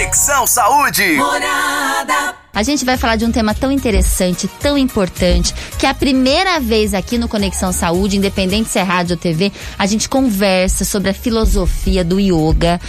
Conexão 0.00 0.46
Saúde. 0.46 1.12
Morada. 1.12 2.34
A 2.54 2.62
gente 2.62 2.86
vai 2.86 2.96
falar 2.96 3.16
de 3.16 3.26
um 3.26 3.30
tema 3.30 3.54
tão 3.54 3.70
interessante, 3.70 4.48
tão 4.48 4.78
importante, 4.78 5.54
que 5.78 5.84
é 5.84 5.90
a 5.90 5.94
primeira 5.94 6.58
vez 6.58 6.94
aqui 6.94 7.18
no 7.18 7.28
Conexão 7.28 7.70
Saúde, 7.70 8.16
independente 8.16 8.70
se 8.70 8.78
é 8.78 8.82
rádio 8.82 9.14
ou 9.14 9.20
TV, 9.20 9.52
a 9.78 9.84
gente 9.84 10.08
conversa 10.08 10.86
sobre 10.86 11.10
a 11.10 11.14
filosofia 11.14 12.02
do 12.02 12.18
yoga. 12.18 12.80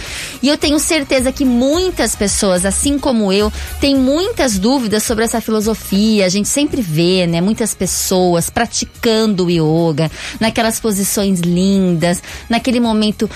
E 0.42 0.48
eu 0.48 0.56
tenho 0.56 0.78
certeza 0.78 1.30
que 1.30 1.44
muitas 1.44 2.16
pessoas, 2.16 2.64
assim 2.64 2.98
como 2.98 3.30
eu, 3.30 3.52
têm 3.78 3.94
muitas 3.94 4.58
dúvidas 4.58 5.02
sobre 5.02 5.24
essa 5.24 5.40
filosofia. 5.40 6.24
A 6.24 6.30
gente 6.30 6.48
sempre 6.48 6.80
vê, 6.80 7.26
né, 7.26 7.42
muitas 7.42 7.74
pessoas 7.74 8.48
praticando 8.48 9.44
o 9.44 9.50
yoga, 9.50 10.10
naquelas 10.40 10.80
posições 10.80 11.40
lindas, 11.40 12.22
naquele 12.48 12.80
momento 12.80 13.28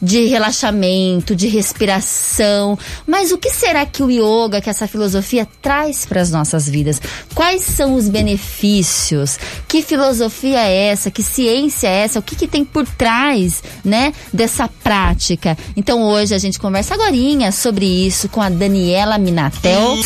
de 0.00 0.26
relaxamento, 0.26 1.34
de 1.34 1.48
respiração. 1.48 2.78
Mas 3.06 3.32
o 3.32 3.38
que 3.38 3.50
será 3.50 3.84
que 3.84 4.02
o 4.02 4.10
yoga, 4.10 4.60
que 4.60 4.70
essa 4.70 4.86
filosofia 4.86 5.46
traz 5.60 6.04
para 6.04 6.20
as 6.20 6.30
nossas 6.30 6.68
vidas? 6.68 7.00
Quais 7.34 7.62
são 7.62 7.94
os 7.94 8.08
benefícios? 8.08 9.38
Que 9.66 9.82
filosofia 9.82 10.60
é 10.60 10.88
essa? 10.88 11.10
Que 11.10 11.22
ciência 11.22 11.88
é 11.88 12.04
essa? 12.04 12.18
O 12.18 12.22
que, 12.22 12.36
que 12.36 12.46
tem 12.46 12.64
por 12.64 12.86
trás, 12.86 13.62
né, 13.84 14.12
dessa 14.32 14.68
prática? 14.68 15.56
Então 15.76 16.02
hoje 16.02 16.34
a 16.34 16.38
gente 16.38 16.58
conversa 16.58 16.94
agora 16.94 17.16
sobre 17.52 17.86
isso 17.86 18.28
com 18.28 18.42
a 18.42 18.48
Daniela 18.48 19.18
Minatel. 19.18 19.96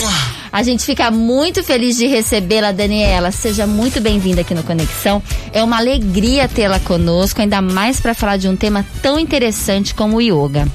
A 0.52 0.64
gente 0.64 0.84
fica 0.84 1.10
muito 1.12 1.62
feliz 1.62 1.96
de 1.96 2.09
recebê-la, 2.09 2.72
Daniela. 2.72 3.30
Seja 3.30 3.68
muito 3.68 4.00
bem-vinda 4.00 4.40
aqui 4.40 4.52
no 4.52 4.64
Conexão. 4.64 5.23
É 5.52 5.62
uma 5.62 5.78
alegria 5.78 6.48
tê-la 6.48 6.80
conosco, 6.80 7.40
ainda 7.40 7.62
mais 7.62 8.00
para 8.00 8.14
falar 8.14 8.36
de 8.36 8.48
um 8.48 8.56
tema 8.56 8.84
tão 9.00 9.16
interessante 9.16 9.95
como 9.95 10.16
o 10.16 10.20
yoga. 10.20 10.66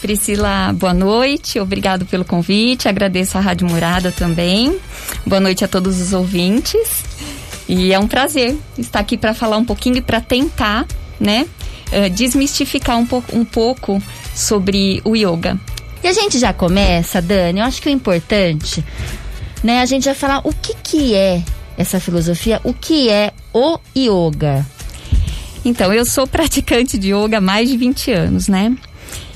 Priscila, 0.00 0.72
boa 0.72 0.92
noite, 0.92 1.60
obrigado 1.60 2.04
pelo 2.06 2.24
convite, 2.24 2.88
agradeço 2.88 3.38
a 3.38 3.40
Rádio 3.40 3.68
Murada 3.68 4.10
também. 4.10 4.76
Boa 5.24 5.38
noite 5.38 5.64
a 5.64 5.68
todos 5.68 6.00
os 6.00 6.12
ouvintes. 6.12 7.04
E 7.68 7.92
é 7.92 7.98
um 8.00 8.08
prazer 8.08 8.56
estar 8.76 8.98
aqui 8.98 9.16
para 9.16 9.32
falar 9.32 9.58
um 9.58 9.64
pouquinho 9.64 9.98
e 9.98 10.02
para 10.02 10.20
tentar, 10.20 10.86
né, 11.20 11.46
eh, 11.92 12.08
desmistificar 12.08 12.98
um 12.98 13.06
pouco, 13.06 13.36
um 13.38 13.44
pouco 13.44 14.02
sobre 14.34 15.00
o 15.04 15.14
yoga. 15.14 15.56
E 16.02 16.08
a 16.08 16.12
gente 16.12 16.38
já 16.38 16.52
começa, 16.52 17.22
Dani, 17.22 17.60
eu 17.60 17.66
acho 17.66 17.80
que 17.80 17.88
o 17.88 17.92
importante, 17.92 18.84
né, 19.62 19.80
a 19.80 19.86
gente 19.86 20.04
vai 20.04 20.14
falar 20.14 20.40
o 20.44 20.52
que 20.52 20.74
que 20.82 21.14
é 21.14 21.42
essa 21.76 22.00
filosofia, 22.00 22.60
o 22.64 22.74
que 22.74 23.08
é 23.08 23.32
o 23.52 23.78
yoga. 23.96 24.66
Então, 25.64 25.92
eu 25.92 26.04
sou 26.04 26.26
praticante 26.26 26.98
de 26.98 27.14
yoga 27.14 27.38
há 27.38 27.40
mais 27.40 27.68
de 27.68 27.76
20 27.76 28.10
anos, 28.10 28.48
né? 28.48 28.74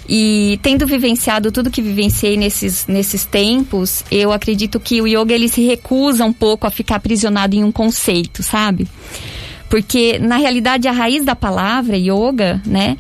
E 0.09 0.59
tendo 0.63 0.87
vivenciado 0.87 1.51
tudo 1.51 1.71
que 1.71 1.83
vivenciei 1.83 2.37
nesses, 2.37 2.87
nesses 2.87 3.25
tempos, 3.25 4.05
eu 4.11 4.33
acredito 4.33 4.79
que 4.79 5.01
o 5.01 5.07
yoga 5.07 5.35
ele 5.35 5.49
se 5.49 5.65
recusa 5.65 6.25
um 6.25 6.33
pouco 6.33 6.67
a 6.67 6.71
ficar 6.71 6.97
aprisionado 6.97 7.57
em 7.57 7.65
um 7.65 7.73
conceito, 7.73 8.43
sabe? 8.43 8.87
Porque 9.69 10.19
na 10.19 10.37
realidade 10.37 10.87
a 10.87 10.93
raiz 10.93 11.25
da 11.25 11.35
palavra 11.35 11.97
yoga, 11.97 12.61
né, 12.65 12.97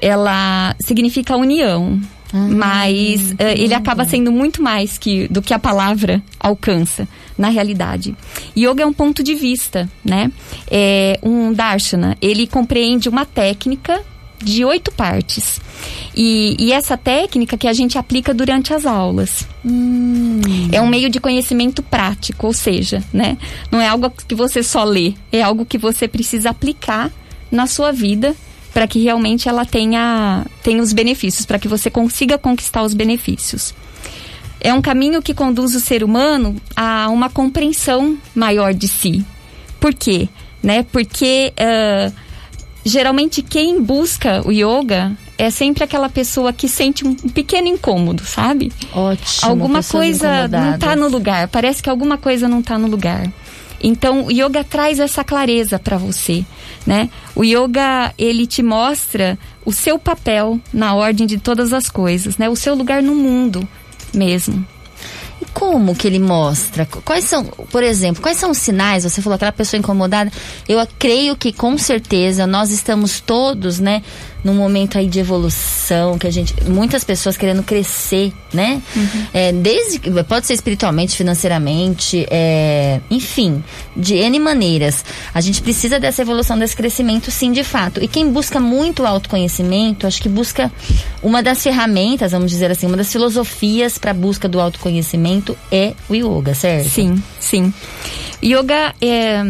ela 0.00 0.74
significa 0.80 1.36
união, 1.36 2.00
ah, 2.32 2.36
mas 2.48 3.32
uh, 3.32 3.36
ele 3.56 3.74
acaba 3.74 4.04
sendo 4.04 4.30
muito 4.30 4.62
mais 4.62 4.98
que 4.98 5.28
do 5.28 5.40
que 5.40 5.54
a 5.54 5.58
palavra 5.58 6.22
alcança 6.38 7.08
na 7.36 7.48
realidade. 7.48 8.14
Yoga 8.56 8.82
é 8.82 8.86
um 8.86 8.92
ponto 8.92 9.22
de 9.22 9.34
vista, 9.34 9.88
né? 10.04 10.30
É 10.70 11.18
um 11.22 11.52
darshana. 11.52 12.16
Ele 12.20 12.46
compreende 12.46 13.08
uma 13.08 13.24
técnica 13.24 14.02
de 14.42 14.64
oito 14.64 14.92
partes. 14.92 15.60
E, 16.14 16.56
e, 16.58 16.72
essa 16.72 16.96
técnica 16.96 17.56
que 17.56 17.68
a 17.68 17.72
gente 17.72 17.98
aplica 17.98 18.34
durante 18.34 18.74
as 18.74 18.84
aulas. 18.84 19.46
Hum. 19.64 20.40
É 20.72 20.80
um 20.80 20.88
meio 20.88 21.08
de 21.08 21.20
conhecimento 21.20 21.82
prático, 21.82 22.46
ou 22.46 22.52
seja, 22.52 23.02
né? 23.12 23.36
Não 23.70 23.80
é 23.80 23.88
algo 23.88 24.10
que 24.10 24.34
você 24.34 24.62
só 24.62 24.84
lê, 24.84 25.14
é 25.30 25.42
algo 25.42 25.64
que 25.64 25.78
você 25.78 26.08
precisa 26.08 26.50
aplicar 26.50 27.10
na 27.50 27.66
sua 27.66 27.92
vida 27.92 28.34
para 28.78 28.86
que 28.86 29.00
realmente 29.02 29.48
ela 29.48 29.64
tenha, 29.64 30.46
tenha 30.62 30.80
os 30.80 30.92
benefícios, 30.92 31.44
para 31.44 31.58
que 31.58 31.66
você 31.66 31.90
consiga 31.90 32.38
conquistar 32.38 32.84
os 32.84 32.94
benefícios. 32.94 33.74
É 34.60 34.72
um 34.72 34.80
caminho 34.80 35.20
que 35.20 35.34
conduz 35.34 35.74
o 35.74 35.80
ser 35.80 36.04
humano 36.04 36.54
a 36.76 37.08
uma 37.08 37.28
compreensão 37.28 38.16
maior 38.36 38.72
de 38.72 38.86
si. 38.86 39.24
Por 39.80 39.92
quê? 39.92 40.28
Né? 40.62 40.84
Porque 40.92 41.52
uh, 41.58 42.12
geralmente 42.84 43.42
quem 43.42 43.82
busca 43.82 44.46
o 44.46 44.52
yoga 44.52 45.10
é 45.36 45.50
sempre 45.50 45.82
aquela 45.82 46.08
pessoa 46.08 46.52
que 46.52 46.68
sente 46.68 47.04
um 47.04 47.16
pequeno 47.16 47.66
incômodo, 47.66 48.24
sabe? 48.24 48.70
Ótimo. 48.92 49.50
Alguma 49.50 49.82
coisa 49.82 50.46
não 50.46 50.76
está 50.76 50.94
no 50.94 51.08
lugar. 51.08 51.48
Parece 51.48 51.82
que 51.82 51.90
alguma 51.90 52.16
coisa 52.16 52.46
não 52.48 52.60
está 52.60 52.78
no 52.78 52.86
lugar. 52.86 53.28
Então, 53.82 54.26
o 54.26 54.30
yoga 54.30 54.64
traz 54.64 54.98
essa 54.98 55.22
clareza 55.22 55.78
para 55.78 55.96
você, 55.96 56.44
né? 56.86 57.08
O 57.34 57.44
yoga, 57.44 58.12
ele 58.18 58.46
te 58.46 58.62
mostra 58.62 59.38
o 59.64 59.72
seu 59.72 59.98
papel 59.98 60.60
na 60.72 60.94
ordem 60.94 61.26
de 61.26 61.38
todas 61.38 61.72
as 61.72 61.88
coisas, 61.88 62.36
né? 62.36 62.48
O 62.48 62.56
seu 62.56 62.74
lugar 62.74 63.02
no 63.02 63.14
mundo 63.14 63.66
mesmo. 64.12 64.66
E 65.40 65.44
como 65.54 65.94
que 65.94 66.06
ele 66.06 66.18
mostra? 66.18 66.84
Quais 67.04 67.24
são, 67.24 67.44
por 67.44 67.82
exemplo, 67.84 68.20
quais 68.20 68.36
são 68.36 68.50
os 68.50 68.58
sinais? 68.58 69.04
Você 69.04 69.22
falou 69.22 69.36
aquela 69.36 69.52
pessoa 69.52 69.78
incomodada. 69.78 70.32
Eu 70.68 70.84
creio 70.98 71.36
que 71.36 71.52
com 71.52 71.78
certeza 71.78 72.46
nós 72.46 72.70
estamos 72.70 73.20
todos, 73.20 73.78
né, 73.78 74.02
num 74.44 74.54
momento 74.54 74.98
aí 74.98 75.06
de 75.06 75.18
evolução, 75.18 76.18
que 76.18 76.26
a 76.26 76.30
gente. 76.30 76.54
Muitas 76.64 77.04
pessoas 77.04 77.36
querendo 77.36 77.62
crescer, 77.62 78.32
né? 78.52 78.80
Uhum. 78.94 79.26
É, 79.32 79.52
desde 79.52 79.98
pode 80.24 80.46
ser 80.46 80.54
espiritualmente, 80.54 81.16
financeiramente, 81.16 82.26
é, 82.30 83.00
enfim, 83.10 83.62
de 83.96 84.14
N 84.14 84.38
maneiras. 84.38 85.04
A 85.34 85.40
gente 85.40 85.60
precisa 85.62 85.98
dessa 85.98 86.22
evolução, 86.22 86.58
desse 86.58 86.76
crescimento, 86.76 87.30
sim, 87.30 87.52
de 87.52 87.64
fato. 87.64 88.02
E 88.02 88.08
quem 88.08 88.30
busca 88.30 88.60
muito 88.60 89.04
autoconhecimento, 89.04 90.06
acho 90.06 90.22
que 90.22 90.28
busca 90.28 90.70
uma 91.22 91.42
das 91.42 91.62
ferramentas, 91.62 92.32
vamos 92.32 92.50
dizer 92.50 92.70
assim, 92.70 92.86
uma 92.86 92.96
das 92.96 93.10
filosofias 93.10 93.98
para 93.98 94.12
a 94.12 94.14
busca 94.14 94.48
do 94.48 94.60
autoconhecimento 94.60 95.56
é 95.70 95.94
o 96.08 96.14
yoga, 96.14 96.54
certo? 96.54 96.88
Sim, 96.88 97.22
sim. 97.40 97.72
Yoga 98.42 98.94
é 99.00 99.42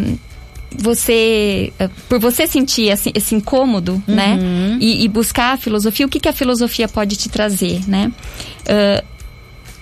você 0.77 1.73
eh, 1.79 1.89
por 2.09 2.19
você 2.19 2.47
sentir 2.47 2.89
esse, 2.89 3.11
esse 3.15 3.35
incômodo 3.35 4.03
né? 4.07 4.35
uhum. 4.35 4.71
né 4.73 4.79
e, 4.81 5.05
e, 5.05 5.09
buscar 5.09 5.55
a 5.55 5.57
filosofia 5.57 6.07
o 6.07 6.09
que, 6.09 6.21
que 6.21 6.29
a 6.29 6.33
filosofia 6.33 6.87
pode 6.87 7.17
te 7.17 7.29
trazer 7.29 7.89
né 7.89 8.13
uh, 8.69 9.05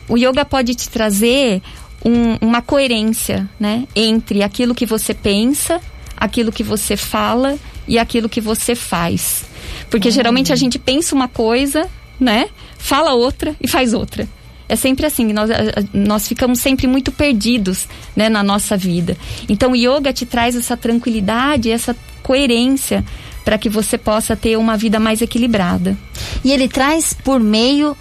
o 0.09 0.17
yoga 0.17 0.45
pode 0.45 0.75
te 0.75 0.89
trazer 0.89 1.61
um, 2.05 2.37
uma 2.41 2.63
coerência 2.63 3.49
né 3.59 3.87
entre 3.97 4.43
aquilo 4.43 4.75
que 4.75 4.87
você 4.87 5.13
pensa 5.13 5.81
aquilo 6.17 6.53
que 6.53 6.63
você 6.63 6.97
fala 6.97 7.59
e 7.89 7.99
aquilo 7.99 8.29
que 8.29 8.41
você 8.41 8.75
faz 8.75 9.45
porque 9.91 10.09
uhum. 10.09 10.15
geralmente 10.15 10.53
a 10.53 10.57
gente 10.57 10.79
pensa 10.79 11.15
uma 11.17 11.27
coisa 11.27 11.89
né 12.19 12.49
fala 12.79 13.13
outra 13.13 13.57
e 13.61 13.67
faz 13.67 13.93
outra 13.93 14.29
é 14.69 14.77
sempre 14.77 15.07
assim, 15.07 15.33
nós, 15.33 15.51
nós 15.93 16.27
ficamos 16.27 16.59
sempre 16.59 16.87
muito 16.87 17.13
perdidos 17.13 17.89
né, 18.15 18.29
na 18.29 18.43
nossa 18.43 18.77
vida. 18.77 19.17
Então 19.49 19.73
o 19.73 19.77
yoga 19.77 20.13
te 20.13 20.27
traz 20.27 20.57
essa 20.57 20.77
tranquilidade, 20.77 21.71
essa 21.71 21.95
coerência 22.23 23.05
para 23.45 23.59
que 23.59 23.69
você 23.69 23.97
possa 23.97 24.35
ter 24.35 24.57
uma 24.59 24.77
vida 24.77 24.99
mais 24.99 25.23
equilibrada. 25.23 25.97
E 26.45 26.51
ele 26.51 26.67
traz 26.69 27.15
por 27.15 27.39
meio 27.39 27.97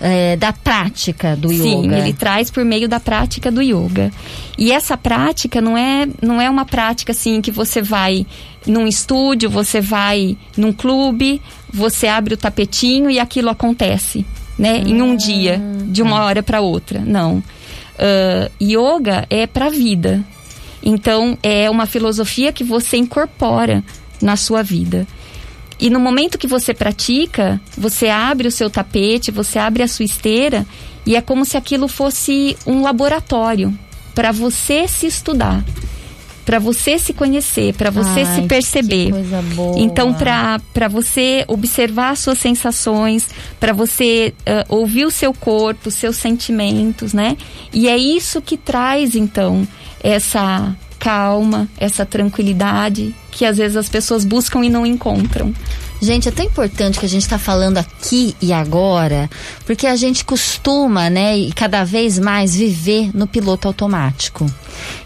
é, 0.00 0.36
da 0.36 0.54
prática 0.54 1.36
do 1.36 1.50
Sim, 1.50 1.82
yoga. 1.82 1.96
Sim, 1.96 2.00
ele 2.00 2.12
traz 2.14 2.50
por 2.50 2.64
meio 2.64 2.88
da 2.88 2.98
prática 2.98 3.50
do 3.50 3.60
yoga. 3.60 4.10
E 4.56 4.72
essa 4.72 4.96
prática 4.96 5.60
não 5.60 5.76
é, 5.76 6.08
não 6.22 6.40
é 6.40 6.48
uma 6.48 6.64
prática 6.64 7.12
assim 7.12 7.42
que 7.42 7.50
você 7.50 7.82
vai 7.82 8.26
num 8.66 8.86
estúdio, 8.86 9.50
você 9.50 9.82
vai 9.82 10.36
num 10.56 10.72
clube, 10.72 11.42
você 11.70 12.08
abre 12.08 12.32
o 12.32 12.36
tapetinho 12.38 13.10
e 13.10 13.18
aquilo 13.18 13.50
acontece 13.50 14.24
né? 14.58 14.78
Em 14.78 15.02
um 15.02 15.16
dia, 15.16 15.60
de 15.86 16.02
uma 16.02 16.24
hora 16.24 16.42
para 16.42 16.60
outra. 16.60 17.00
Não. 17.00 17.38
Uh, 17.38 18.50
yoga 18.62 19.26
é 19.30 19.46
para 19.46 19.66
a 19.66 19.70
vida. 19.70 20.24
Então, 20.82 21.36
é 21.42 21.68
uma 21.68 21.86
filosofia 21.86 22.52
que 22.52 22.62
você 22.62 22.96
incorpora 22.96 23.82
na 24.20 24.36
sua 24.36 24.62
vida. 24.62 25.06
E 25.78 25.90
no 25.90 26.00
momento 26.00 26.38
que 26.38 26.46
você 26.46 26.72
pratica, 26.72 27.60
você 27.76 28.08
abre 28.08 28.48
o 28.48 28.52
seu 28.52 28.70
tapete, 28.70 29.30
você 29.30 29.58
abre 29.58 29.82
a 29.82 29.88
sua 29.88 30.04
esteira 30.04 30.66
e 31.04 31.16
é 31.16 31.20
como 31.20 31.44
se 31.44 31.56
aquilo 31.56 31.86
fosse 31.86 32.56
um 32.66 32.82
laboratório 32.82 33.76
para 34.14 34.32
você 34.32 34.88
se 34.88 35.06
estudar 35.06 35.62
para 36.46 36.60
você 36.60 36.96
se 36.96 37.12
conhecer, 37.12 37.74
para 37.74 37.90
você 37.90 38.20
Ai, 38.20 38.34
se 38.36 38.42
perceber. 38.42 39.10
Então, 39.76 40.14
para 40.14 40.88
você 40.88 41.44
observar 41.48 42.10
as 42.10 42.20
suas 42.20 42.38
sensações, 42.38 43.28
para 43.58 43.72
você 43.72 44.32
uh, 44.40 44.74
ouvir 44.74 45.04
o 45.04 45.10
seu 45.10 45.34
corpo, 45.34 45.90
seus 45.90 46.16
sentimentos, 46.16 47.12
né? 47.12 47.36
E 47.72 47.88
é 47.88 47.98
isso 47.98 48.40
que 48.40 48.56
traz, 48.56 49.16
então, 49.16 49.66
essa 50.00 50.72
calma, 51.00 51.68
essa 51.78 52.06
tranquilidade 52.06 53.12
que 53.32 53.44
às 53.44 53.58
vezes 53.58 53.76
as 53.76 53.88
pessoas 53.88 54.24
buscam 54.24 54.64
e 54.64 54.70
não 54.70 54.86
encontram. 54.86 55.52
Gente, 56.00 56.28
é 56.28 56.32
tão 56.32 56.44
importante 56.44 56.98
que 56.98 57.06
a 57.06 57.08
gente 57.08 57.22
está 57.22 57.38
falando 57.38 57.78
aqui 57.78 58.36
e 58.40 58.52
agora, 58.52 59.30
porque 59.64 59.86
a 59.86 59.96
gente 59.96 60.24
costuma, 60.24 61.08
né, 61.08 61.36
e 61.36 61.52
cada 61.52 61.84
vez 61.84 62.18
mais 62.18 62.54
viver 62.54 63.10
no 63.14 63.26
piloto 63.26 63.66
automático. 63.66 64.46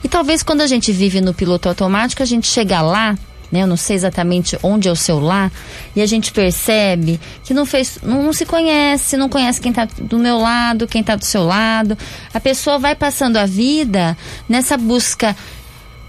E 0.02 0.08
talvez 0.08 0.42
quando 0.42 0.62
a 0.62 0.66
gente 0.66 0.90
vive 0.92 1.20
no 1.20 1.32
piloto 1.32 1.68
automático, 1.68 2.22
a 2.22 2.26
gente 2.26 2.46
chega 2.46 2.82
lá 2.82 3.16
né? 3.50 3.62
Eu 3.62 3.66
não 3.66 3.76
sei 3.76 3.96
exatamente 3.96 4.56
onde 4.62 4.88
é 4.88 4.92
o 4.92 4.96
seu 4.96 5.18
lar, 5.18 5.50
e 5.94 6.00
a 6.00 6.06
gente 6.06 6.32
percebe 6.32 7.20
que 7.44 7.52
não 7.52 7.66
fez, 7.66 7.98
não, 8.02 8.22
não 8.22 8.32
se 8.32 8.46
conhece, 8.46 9.16
não 9.16 9.28
conhece 9.28 9.60
quem 9.60 9.70
está 9.70 9.86
do 9.98 10.18
meu 10.18 10.38
lado, 10.38 10.86
quem 10.86 11.00
está 11.00 11.16
do 11.16 11.24
seu 11.24 11.44
lado. 11.44 11.96
A 12.32 12.40
pessoa 12.40 12.78
vai 12.78 12.94
passando 12.94 13.36
a 13.36 13.46
vida 13.46 14.16
nessa 14.48 14.76
busca 14.76 15.36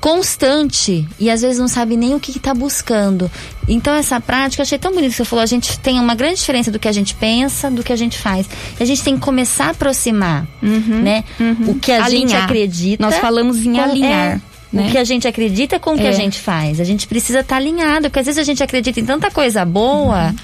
constante 0.01 1.07
e 1.19 1.29
às 1.29 1.43
vezes 1.43 1.59
não 1.59 1.67
sabe 1.67 1.95
nem 1.95 2.15
o 2.15 2.19
que 2.19 2.35
está 2.35 2.55
buscando. 2.55 3.29
Então 3.67 3.93
essa 3.93 4.19
prática, 4.19 4.63
achei 4.63 4.79
tão 4.79 4.91
bonito 4.91 5.11
que 5.11 5.17
você 5.17 5.23
falou, 5.23 5.43
a 5.43 5.45
gente 5.45 5.79
tem 5.79 5.99
uma 5.99 6.15
grande 6.15 6.39
diferença 6.39 6.71
do 6.71 6.79
que 6.79 6.87
a 6.87 6.91
gente 6.91 7.13
pensa, 7.13 7.69
do 7.69 7.83
que 7.83 7.93
a 7.93 7.95
gente 7.95 8.17
faz. 8.17 8.49
E 8.79 8.83
a 8.83 8.85
gente 8.85 9.03
tem 9.03 9.15
que 9.15 9.21
começar 9.21 9.67
a 9.67 9.69
aproximar, 9.69 10.47
uhum, 10.61 11.01
né? 11.03 11.23
Uhum. 11.39 11.69
O 11.69 11.75
que 11.75 11.91
a 11.91 12.03
alinhar. 12.03 12.29
gente 12.29 12.35
acredita. 12.35 13.05
Nós 13.05 13.17
falamos 13.17 13.63
em 13.63 13.79
alinhar. 13.79 14.37
É, 14.37 14.41
né? 14.71 14.87
O 14.87 14.91
que 14.91 14.97
a 14.97 15.03
gente 15.03 15.27
acredita 15.27 15.79
com 15.79 15.93
o 15.93 15.97
que 15.97 16.03
é. 16.03 16.09
a 16.09 16.13
gente 16.13 16.39
faz. 16.39 16.79
A 16.79 16.83
gente 16.83 17.07
precisa 17.07 17.41
estar 17.41 17.55
tá 17.55 17.61
alinhado, 17.61 18.09
porque 18.09 18.19
às 18.19 18.25
vezes 18.25 18.39
a 18.39 18.43
gente 18.43 18.63
acredita 18.63 18.99
em 18.99 19.05
tanta 19.05 19.29
coisa 19.29 19.65
boa. 19.65 20.27
Uhum. 20.27 20.35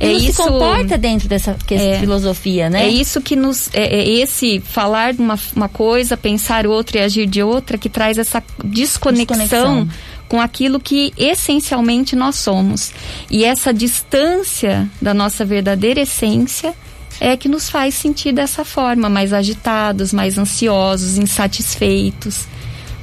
É 0.00 0.12
isso 0.12 0.42
se 0.42 0.48
comporta 0.48 0.96
dentro 0.96 1.28
dessa 1.28 1.56
é, 1.70 1.98
filosofia, 1.98 2.70
né? 2.70 2.84
É 2.84 2.88
isso 2.88 3.20
que 3.20 3.36
nos. 3.36 3.68
É, 3.74 3.82
é, 3.82 4.08
esse 4.08 4.60
falar 4.60 5.12
de 5.12 5.20
uma, 5.20 5.38
uma 5.54 5.68
coisa, 5.68 6.16
pensar 6.16 6.66
outra 6.66 6.98
e 6.98 7.00
agir 7.02 7.26
de 7.26 7.42
outra 7.42 7.76
que 7.76 7.88
traz 7.88 8.16
essa 8.16 8.42
desconexão. 8.64 9.36
desconexão 9.36 9.88
com 10.26 10.40
aquilo 10.40 10.80
que 10.80 11.12
essencialmente 11.18 12.16
nós 12.16 12.36
somos. 12.36 12.92
E 13.30 13.44
essa 13.44 13.72
distância 13.72 14.88
da 15.00 15.12
nossa 15.12 15.44
verdadeira 15.44 16.00
essência 16.00 16.74
é 17.20 17.36
que 17.36 17.48
nos 17.48 17.68
faz 17.68 17.94
sentir 17.94 18.32
dessa 18.32 18.64
forma, 18.64 19.08
mais 19.08 19.32
agitados, 19.32 20.12
mais 20.12 20.38
ansiosos, 20.38 21.18
insatisfeitos 21.18 22.46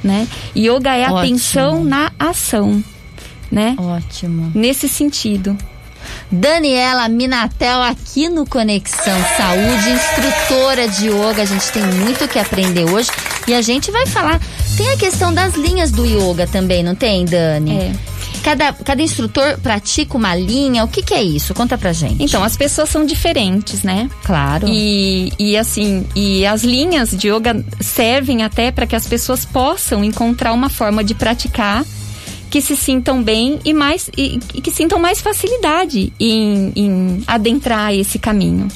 né? 0.02 0.26
Yoga 0.56 0.94
é 0.94 1.04
Ótimo. 1.04 1.18
atenção 1.18 1.84
na 1.84 2.12
ação, 2.18 2.82
né? 3.50 3.76
Ótimo. 3.78 4.50
Nesse 4.54 4.88
sentido. 4.88 5.56
Daniela 6.30 7.08
Minatel 7.08 7.82
aqui 7.82 8.28
no 8.28 8.44
Conexão 8.46 9.16
Saúde, 9.36 9.90
instrutora 9.90 10.88
de 10.88 11.08
yoga. 11.08 11.42
A 11.42 11.44
gente 11.44 11.70
tem 11.70 11.82
muito 11.84 12.26
que 12.26 12.38
aprender 12.38 12.84
hoje 12.84 13.10
e 13.46 13.54
a 13.54 13.62
gente 13.62 13.90
vai 13.90 14.06
falar. 14.06 14.40
Tem 14.76 14.90
a 14.90 14.96
questão 14.96 15.32
das 15.32 15.54
linhas 15.54 15.90
do 15.90 16.04
yoga 16.04 16.46
também, 16.46 16.82
não 16.82 16.94
tem, 16.94 17.24
Dani? 17.24 17.76
É. 17.76 18.11
Cada, 18.42 18.72
cada 18.72 19.02
instrutor 19.02 19.58
pratica 19.60 20.16
uma 20.16 20.34
linha. 20.34 20.84
O 20.84 20.88
que, 20.88 21.02
que 21.02 21.14
é 21.14 21.22
isso? 21.22 21.54
Conta 21.54 21.78
pra 21.78 21.92
gente. 21.92 22.22
Então, 22.22 22.42
as 22.42 22.56
pessoas 22.56 22.88
são 22.88 23.06
diferentes, 23.06 23.82
né? 23.82 24.10
Claro. 24.24 24.66
E, 24.68 25.32
e 25.38 25.56
assim, 25.56 26.06
e 26.14 26.44
as 26.44 26.64
linhas 26.64 27.10
de 27.10 27.28
yoga 27.28 27.64
servem 27.80 28.42
até 28.42 28.70
para 28.72 28.86
que 28.86 28.96
as 28.96 29.06
pessoas 29.06 29.44
possam 29.44 30.02
encontrar 30.02 30.52
uma 30.52 30.68
forma 30.68 31.04
de 31.04 31.14
praticar 31.14 31.84
que 32.50 32.60
se 32.60 32.76
sintam 32.76 33.22
bem 33.22 33.58
e 33.64 33.72
mais 33.72 34.10
e, 34.14 34.38
e 34.52 34.60
que 34.60 34.70
sintam 34.70 34.98
mais 34.98 35.22
facilidade 35.22 36.12
em, 36.20 36.70
em 36.76 37.24
adentrar 37.26 37.94
esse 37.94 38.18
caminho. 38.18 38.68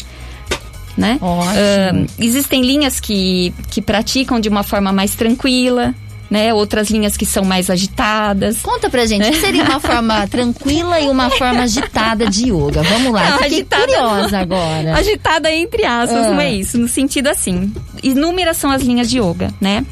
Né? 0.96 1.18
Uh, 1.20 2.06
existem 2.18 2.62
linhas 2.62 2.98
que, 2.98 3.52
que 3.70 3.82
praticam 3.82 4.40
de 4.40 4.48
uma 4.48 4.62
forma 4.62 4.92
mais 4.94 5.14
tranquila, 5.14 5.94
né? 6.30 6.52
Outras 6.52 6.90
linhas 6.90 7.16
que 7.16 7.26
são 7.26 7.44
mais 7.44 7.70
agitadas. 7.70 8.58
Conta 8.62 8.90
pra 8.90 9.06
gente, 9.06 9.28
o 9.28 9.32
que 9.32 9.40
seria 9.40 9.64
uma 9.64 9.80
forma 9.80 10.26
tranquila 10.28 11.00
e 11.00 11.08
uma 11.08 11.30
forma 11.30 11.62
agitada 11.62 12.28
de 12.28 12.50
yoga? 12.50 12.82
Vamos 12.82 13.12
lá, 13.12 13.30
não, 13.30 13.38
fiquei 13.38 13.58
agitada, 13.58 13.82
curiosa 13.86 14.38
agora. 14.38 14.96
Agitada 14.96 15.52
entre 15.52 15.84
aspas, 15.84 16.26
ah. 16.26 16.30
não 16.30 16.40
é 16.40 16.52
isso, 16.52 16.78
no 16.78 16.88
sentido 16.88 17.28
assim. 17.28 17.72
Inúmeras 18.02 18.56
são 18.56 18.70
as 18.70 18.82
linhas 18.82 19.08
de 19.08 19.18
yoga, 19.18 19.52
né? 19.60 19.84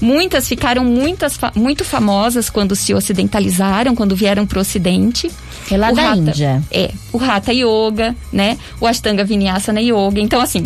Muitas 0.00 0.48
ficaram 0.48 0.84
muitas, 0.84 1.38
muito 1.54 1.84
famosas 1.84 2.48
quando 2.48 2.74
se 2.74 2.94
ocidentalizaram, 2.94 3.94
quando 3.94 4.16
vieram 4.16 4.46
pro 4.46 4.60
ocidente. 4.60 5.30
É 5.70 5.76
lá 5.76 5.90
o 5.90 5.94
da 5.94 6.10
Hatha, 6.10 6.18
Índia. 6.18 6.62
É, 6.70 6.90
o 7.12 7.18
Hatha 7.22 7.52
Yoga, 7.52 8.14
né? 8.32 8.58
O 8.80 8.86
Ashtanga 8.86 9.24
Vinyasana 9.24 9.80
Yoga. 9.80 10.20
Então, 10.20 10.40
assim, 10.40 10.64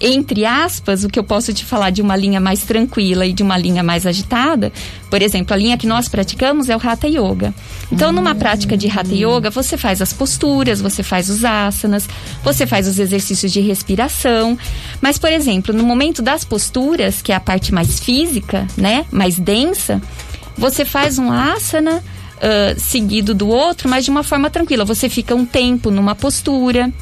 entre 0.00 0.44
aspas, 0.44 1.04
o 1.04 1.08
que 1.08 1.18
eu 1.18 1.24
posso 1.24 1.52
te 1.52 1.64
falar 1.64 1.90
de 1.90 2.02
uma 2.02 2.16
linha 2.16 2.40
mais 2.40 2.60
tranquila 2.60 3.24
e 3.24 3.32
de 3.32 3.42
uma 3.42 3.56
linha 3.56 3.82
mais 3.82 4.06
agitada, 4.06 4.72
por 5.10 5.22
exemplo, 5.22 5.54
a 5.54 5.56
linha 5.56 5.78
que 5.78 5.86
nós 5.86 6.08
praticamos 6.08 6.68
é 6.68 6.76
o 6.76 6.80
Hatha 6.82 7.06
Yoga. 7.06 7.54
Então, 7.90 8.12
numa 8.12 8.34
prática 8.34 8.76
de 8.76 8.88
Hatha 8.88 9.14
Yoga, 9.14 9.50
você 9.50 9.76
faz 9.76 10.02
as 10.02 10.12
posturas, 10.12 10.80
você 10.80 11.02
faz 11.02 11.30
os 11.30 11.44
asanas, 11.44 12.08
você 12.42 12.66
faz 12.66 12.86
os 12.86 12.98
exercícios 12.98 13.52
de 13.52 13.60
respiração. 13.60 14.58
Mas, 15.00 15.18
por 15.18 15.32
exemplo, 15.32 15.74
no 15.74 15.84
momento 15.84 16.20
das 16.20 16.44
posturas, 16.44 17.22
que 17.22 17.32
é 17.32 17.34
a 17.34 17.40
parte 17.40 17.72
mais 17.72 17.98
física, 17.98 18.66
né, 18.76 19.06
mais 19.10 19.38
densa, 19.38 20.02
você 20.58 20.84
faz 20.84 21.18
um 21.18 21.30
asana 21.30 22.02
uh, 22.36 22.80
seguido 22.80 23.34
do 23.34 23.48
outro, 23.48 23.88
mas 23.88 24.04
de 24.04 24.10
uma 24.10 24.22
forma 24.22 24.50
tranquila. 24.50 24.84
Você 24.84 25.08
fica 25.08 25.34
um 25.34 25.46
tempo 25.46 25.90
numa 25.90 26.14
postura 26.14 26.92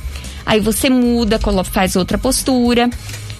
aí 0.44 0.60
você 0.60 0.88
muda, 0.90 1.38
faz 1.64 1.96
outra 1.96 2.18
postura. 2.18 2.88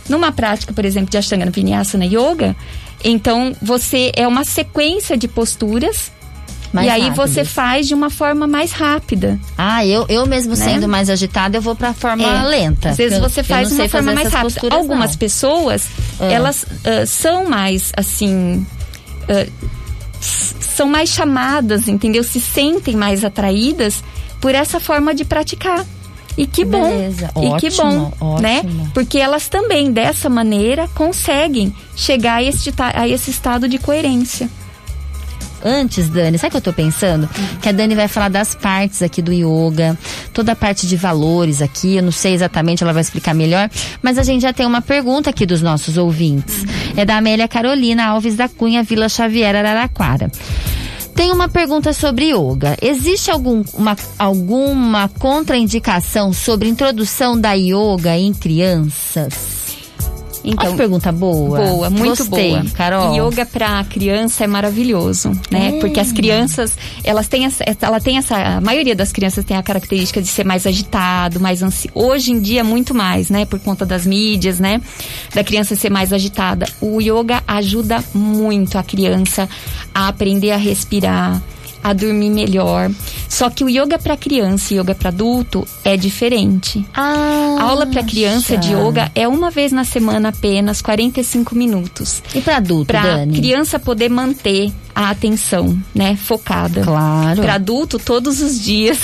Numa 0.09 0.31
prática, 0.31 0.73
por 0.73 0.85
exemplo, 0.85 1.11
de 1.11 1.17
Ashtanga 1.17 1.51
Vinyasana 1.51 2.05
Yoga, 2.05 2.55
então 3.03 3.57
você 3.61 4.13
é 4.15 4.29
uma 4.29 4.45
sequência 4.45 5.17
de 5.17 5.27
posturas 5.27 6.13
mais 6.75 6.89
e 6.89 6.91
aí 6.91 7.03
rápidas. 7.03 7.31
você 7.31 7.45
faz 7.45 7.87
de 7.87 7.95
uma 7.95 8.11
forma 8.11 8.49
mais 8.49 8.73
rápida. 8.73 9.39
Ah, 9.57 9.87
eu, 9.87 10.07
eu 10.09 10.27
mesmo 10.27 10.57
né? 10.57 10.65
sendo 10.65 10.89
mais 10.89 11.09
agitada, 11.09 11.57
eu 11.57 11.63
vou 11.63 11.77
para 11.77 11.95
forma 11.95 12.25
é. 12.25 12.43
lenta. 12.43 12.91
Às 12.91 12.97
vezes 12.97 13.21
você 13.21 13.45
faz 13.45 13.69
de 13.69 13.77
uma 13.77 13.89
forma 13.89 14.13
mais 14.13 14.33
rápida. 14.33 14.75
Algumas 14.75 15.13
não. 15.13 15.19
pessoas, 15.19 15.87
ah. 16.19 16.25
elas 16.25 16.65
uh, 16.65 17.07
são 17.07 17.49
mais 17.49 17.93
assim. 17.97 18.67
Uh, 19.23 19.53
são 20.21 20.89
mais 20.89 21.11
chamadas, 21.11 21.87
entendeu? 21.87 22.25
Se 22.25 22.41
sentem 22.41 22.97
mais 22.97 23.25
atraídas 23.25 24.03
por 24.41 24.53
essa 24.53 24.81
forma 24.81 25.15
de 25.15 25.25
praticar. 25.25 25.87
E 26.37 26.47
que 26.47 26.65
bom. 26.65 26.83
Beleza. 26.83 27.31
E 27.37 27.47
ótimo, 27.47 27.57
que 27.61 27.71
bom, 27.71 28.13
ótimo. 28.21 28.41
né? 28.41 28.63
Porque 28.93 29.19
elas 29.19 29.49
também 29.49 29.93
dessa 29.93 30.29
maneira 30.29 30.89
conseguem 30.89 31.75
chegar 31.95 32.37
a, 32.37 32.43
este, 32.43 32.73
a 32.79 33.09
esse 33.09 33.31
estado 33.31 33.69
de 33.69 33.79
coerência. 33.79 34.49
Antes, 35.67 36.11
Dani, 36.11 36.37
sabe 36.37 36.49
o 36.49 36.51
que 36.51 36.57
eu 36.59 36.73
tô 36.73 36.73
pensando? 36.75 37.27
Que 37.63 37.71
a 37.71 37.73
Dani 37.73 37.95
vai 37.95 38.07
falar 38.07 38.29
das 38.29 38.55
partes 38.55 39.01
aqui 39.01 39.23
do 39.23 39.33
yoga, 39.33 39.97
toda 40.31 40.53
a 40.53 40.57
parte 40.57 40.87
de 40.87 40.95
valores 40.95 41.63
aqui, 41.63 41.97
eu 41.97 42.03
não 42.03 42.13
sei 42.13 42.35
exatamente, 42.35 42.83
ela 42.83 42.93
vai 42.93 43.01
explicar 43.01 43.33
melhor, 43.35 43.71
mas 44.03 44.19
a 44.19 44.23
gente 44.23 44.43
já 44.43 44.53
tem 44.53 44.67
uma 44.67 44.83
pergunta 44.83 45.31
aqui 45.31 45.47
dos 45.47 45.63
nossos 45.63 45.97
ouvintes. 45.97 46.67
É 46.95 47.07
da 47.07 47.17
Amélia 47.17 47.49
Carolina 47.49 48.05
Alves 48.05 48.37
da 48.37 48.47
Cunha, 48.47 48.83
Vila 48.83 49.09
Xavier, 49.09 49.57
Araraquara. 49.57 50.31
Tem 51.15 51.31
uma 51.33 51.49
pergunta 51.49 51.93
sobre 51.93 52.33
yoga. 52.33 52.77
Existe 52.83 53.31
algum, 53.31 53.63
uma, 53.75 53.97
alguma 54.19 55.09
contraindicação 55.09 56.33
sobre 56.33 56.69
introdução 56.69 57.41
da 57.41 57.53
yoga 57.53 58.17
em 58.17 58.35
crianças? 58.35 59.54
Então, 60.45 60.69
Olha 60.69 60.77
pergunta 60.77 61.11
boa. 61.11 61.59
Boa, 61.59 61.91
muito 61.91 62.25
Gostei, 62.25 62.51
boa. 62.51 62.65
Carol. 62.75 63.17
Yoga 63.17 63.47
para 63.47 63.83
criança 63.85 64.45
é 64.45 64.47
maravilhoso, 64.47 65.31
né? 65.51 65.77
É. 65.77 65.81
Porque 65.81 65.99
as 65.99 66.13
crianças, 66.13 66.77
elas 67.03 67.27
têm 67.27 67.47
essa, 67.47 67.65
ela 67.81 68.01
tem 68.01 68.19
essa, 68.19 68.37
a 68.37 68.61
maioria 68.61 68.95
das 68.95 69.11
crianças 69.11 69.45
tem 69.45 69.57
a 69.57 69.63
característica 69.63 70.21
de 70.21 70.29
ser 70.29 70.45
mais 70.45 70.67
agitado, 70.67 71.41
mais 71.41 71.63
ansioso. 71.63 71.95
Hoje 71.95 72.33
em 72.33 72.41
dia 72.41 72.63
muito 72.63 72.95
mais, 72.95 73.31
né? 73.31 73.47
Por 73.47 73.59
conta 73.59 73.87
das 73.87 74.05
mídias, 74.05 74.61
né? 74.61 74.81
Da 75.35 75.43
criança 75.43 75.75
ser 75.75 75.91
mais 75.91 76.13
agitada. 76.13 76.67
O 76.81 77.01
yoga 77.01 77.43
ajuda 77.47 78.05
muito 78.13 78.77
a 78.77 78.83
criança 78.83 79.49
a 79.95 80.09
aprender 80.09 80.51
a 80.51 80.57
respirar, 80.57 81.41
a 81.85 81.93
dormir 81.93 82.31
melhor. 82.31 82.91
Só 83.29 83.51
que 83.51 83.63
o 83.63 83.69
yoga 83.69 83.99
para 83.99 84.17
criança 84.17 84.73
e 84.73 84.79
yoga 84.79 84.95
para 84.95 85.11
adulto 85.11 85.69
é 85.85 85.97
diferente. 85.99 86.85
Ah, 86.95 87.57
a 87.59 87.63
aula 87.63 87.87
para 87.87 88.03
criança 88.03 88.57
de 88.57 88.73
yoga 88.73 89.13
é 89.15 89.29
uma 89.29 89.51
vez 89.51 89.71
na 89.71 89.85
semana 89.85 90.31
apenas, 90.31 90.81
45 90.81 91.55
minutos. 91.55 92.23
E 92.35 92.41
para 92.41 92.57
adulto, 92.57 92.87
Para 92.87 93.27
criança 93.27 93.79
poder 93.79 94.09
manter 94.09 94.73
a 94.95 95.11
atenção, 95.11 95.77
né, 95.95 96.17
focada. 96.17 96.83
Claro. 96.83 97.43
Para 97.43 97.55
adulto 97.55 97.99
todos 97.99 98.41
os 98.41 98.61
dias. 98.61 98.99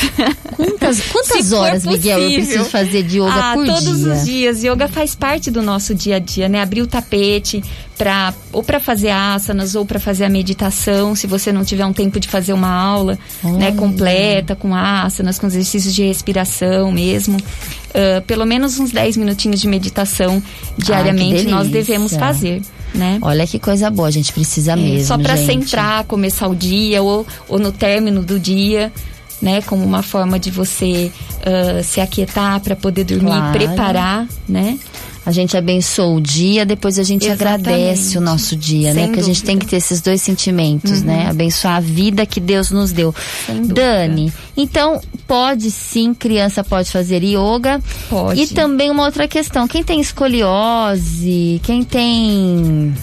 Quantas, 0.57 1.01
quantas 1.11 1.53
horas, 1.53 1.85
Miguel, 1.85 2.21
eu 2.21 2.33
preciso 2.35 2.65
fazer 2.67 3.03
de 3.03 3.19
yoga 3.19 3.33
ah, 3.35 3.55
por 3.55 3.67
todos 3.67 3.83
dia? 3.83 3.93
Todos 3.93 4.19
os 4.19 4.25
dias. 4.25 4.63
Yoga 4.63 4.87
faz 4.87 5.15
parte 5.17 5.51
do 5.51 5.63
nosso 5.63 5.93
dia 5.95 6.17
a 6.17 6.19
dia, 6.21 6.49
né? 6.49 6.63
Abrir 6.63 6.83
o 6.83 6.87
tapete 6.87 7.63
para 7.99 8.33
ou 8.53 8.63
para 8.63 8.79
fazer 8.79 9.11
asanas 9.11 9.75
ou 9.75 9.85
para 9.85 9.99
fazer 9.99 10.25
a 10.25 10.29
meditação, 10.29 11.15
se 11.15 11.27
você 11.27 11.53
não 11.53 11.65
tiver 11.65 11.85
um 11.85 11.93
tempo 11.93 12.21
de 12.21 12.29
fazer 12.29 12.53
uma 12.53 12.71
aula, 12.71 13.19
né, 13.43 13.73
completa 13.73 14.57
com 14.57 14.75
asanas, 14.75 15.39
com 15.39 15.47
exercícios 15.47 15.95
de 15.95 16.05
respiração 16.05 16.91
mesmo. 16.93 17.37
Uh, 17.37 18.23
pelo 18.27 18.47
menos 18.47 18.79
uns 18.79 18.93
10 18.93 19.17
minutinhos 19.17 19.61
de 19.61 19.67
meditação 19.67 20.41
diariamente 20.79 21.45
nós 21.45 21.69
devemos 21.69 22.15
fazer 22.15 22.63
né? 22.95 23.19
Olha 23.23 23.47
que 23.47 23.59
coisa 23.59 23.91
boa, 23.91 24.09
a 24.09 24.11
gente 24.11 24.33
precisa 24.33 24.73
é, 24.73 24.77
mesmo. 24.77 25.07
Só 25.07 25.19
para 25.19 25.37
centrar, 25.37 26.05
começar 26.05 26.49
o 26.49 26.55
dia 26.55 27.03
ou, 27.03 27.27
ou 27.49 27.59
no 27.59 27.73
término 27.73 28.23
do 28.23 28.39
dia. 28.39 28.93
Né? 29.41 29.63
Como 29.63 29.85
uma 29.85 30.03
forma 30.03 30.39
de 30.39 30.51
você 30.51 31.11
uh, 31.39 31.83
se 31.83 32.01
aquietar 32.01 32.61
para 32.61 32.77
poder 32.77 33.05
dormir, 33.05 33.27
claro. 33.27 33.59
preparar, 33.59 34.29
né? 34.49 34.79
A 35.25 35.33
gente 35.33 35.55
abençoa 35.55 36.17
o 36.17 36.21
dia, 36.21 36.65
depois 36.65 36.99
a 36.99 37.03
gente 37.03 37.27
Exatamente. 37.27 37.69
agradece 37.69 38.17
o 38.17 38.21
nosso 38.23 38.57
dia, 38.57 38.93
Sem 38.93 39.03
né? 39.03 39.07
Porque 39.09 39.21
a 39.21 39.23
gente 39.23 39.43
tem 39.43 39.59
que 39.59 39.67
ter 39.67 39.77
esses 39.77 40.01
dois 40.01 40.23
sentimentos, 40.23 41.03
né? 41.03 41.19
uhum. 41.19 41.25
né? 41.25 41.31
Abençoar 41.31 41.77
a 41.77 41.81
vida 41.81 42.25
que 42.25 42.41
Deus 42.41 42.71
nos 42.71 42.91
deu. 42.91 43.15
Dani, 43.67 44.33
então 44.57 45.01
pode 45.27 45.71
sim, 45.71 46.15
criança 46.15 46.65
pode 46.65 46.91
fazer 46.91 47.23
yoga. 47.23 47.81
Pode. 48.09 48.41
E 48.41 48.47
também 48.47 48.91
uma 48.91 49.05
outra 49.05 49.29
questão, 49.29 49.69
quem 49.69 49.85
tem 49.85 50.01
escoliose, 50.01 51.61
quem 51.63 51.85
tem 51.85 52.95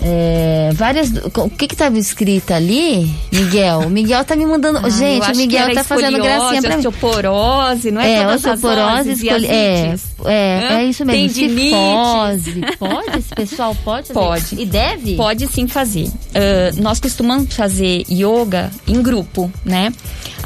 é, 0.00 0.70
várias. 0.74 1.10
O 1.10 1.50
que 1.50 1.66
que 1.66 1.74
estava 1.74 1.98
escrito 1.98 2.52
ali, 2.52 3.10
Miguel? 3.32 3.80
O 3.80 3.90
Miguel 3.90 4.24
tá 4.24 4.36
me 4.36 4.46
mandando. 4.46 4.78
Ah, 4.78 4.88
gente, 4.88 5.32
o 5.32 5.36
Miguel 5.36 5.74
tá 5.74 5.82
fazendo 5.82 6.18
gracinha 6.22 6.62
pra 6.62 6.76
mim. 6.76 6.86
Osteoporose, 6.86 7.90
não 7.90 8.00
é? 8.00 8.12
É, 8.22 8.28
osteoporose, 8.28 9.12
escoli... 9.12 9.46
é, 9.46 9.94
é, 10.24 10.64
é 10.70 10.84
isso 10.84 11.04
mesmo. 11.04 11.28
Cifose. 11.28 12.60
Pode? 12.78 13.18
Esse 13.18 13.34
pessoal 13.34 13.76
pode? 13.84 14.12
Pode. 14.12 14.60
E 14.60 14.64
deve? 14.64 15.16
Pode 15.16 15.46
sim 15.48 15.66
fazer. 15.66 16.04
Uh, 16.04 16.80
nós 16.80 17.00
costumamos 17.00 17.54
fazer 17.54 18.04
yoga 18.08 18.70
em 18.86 19.02
grupo, 19.02 19.50
né? 19.64 19.92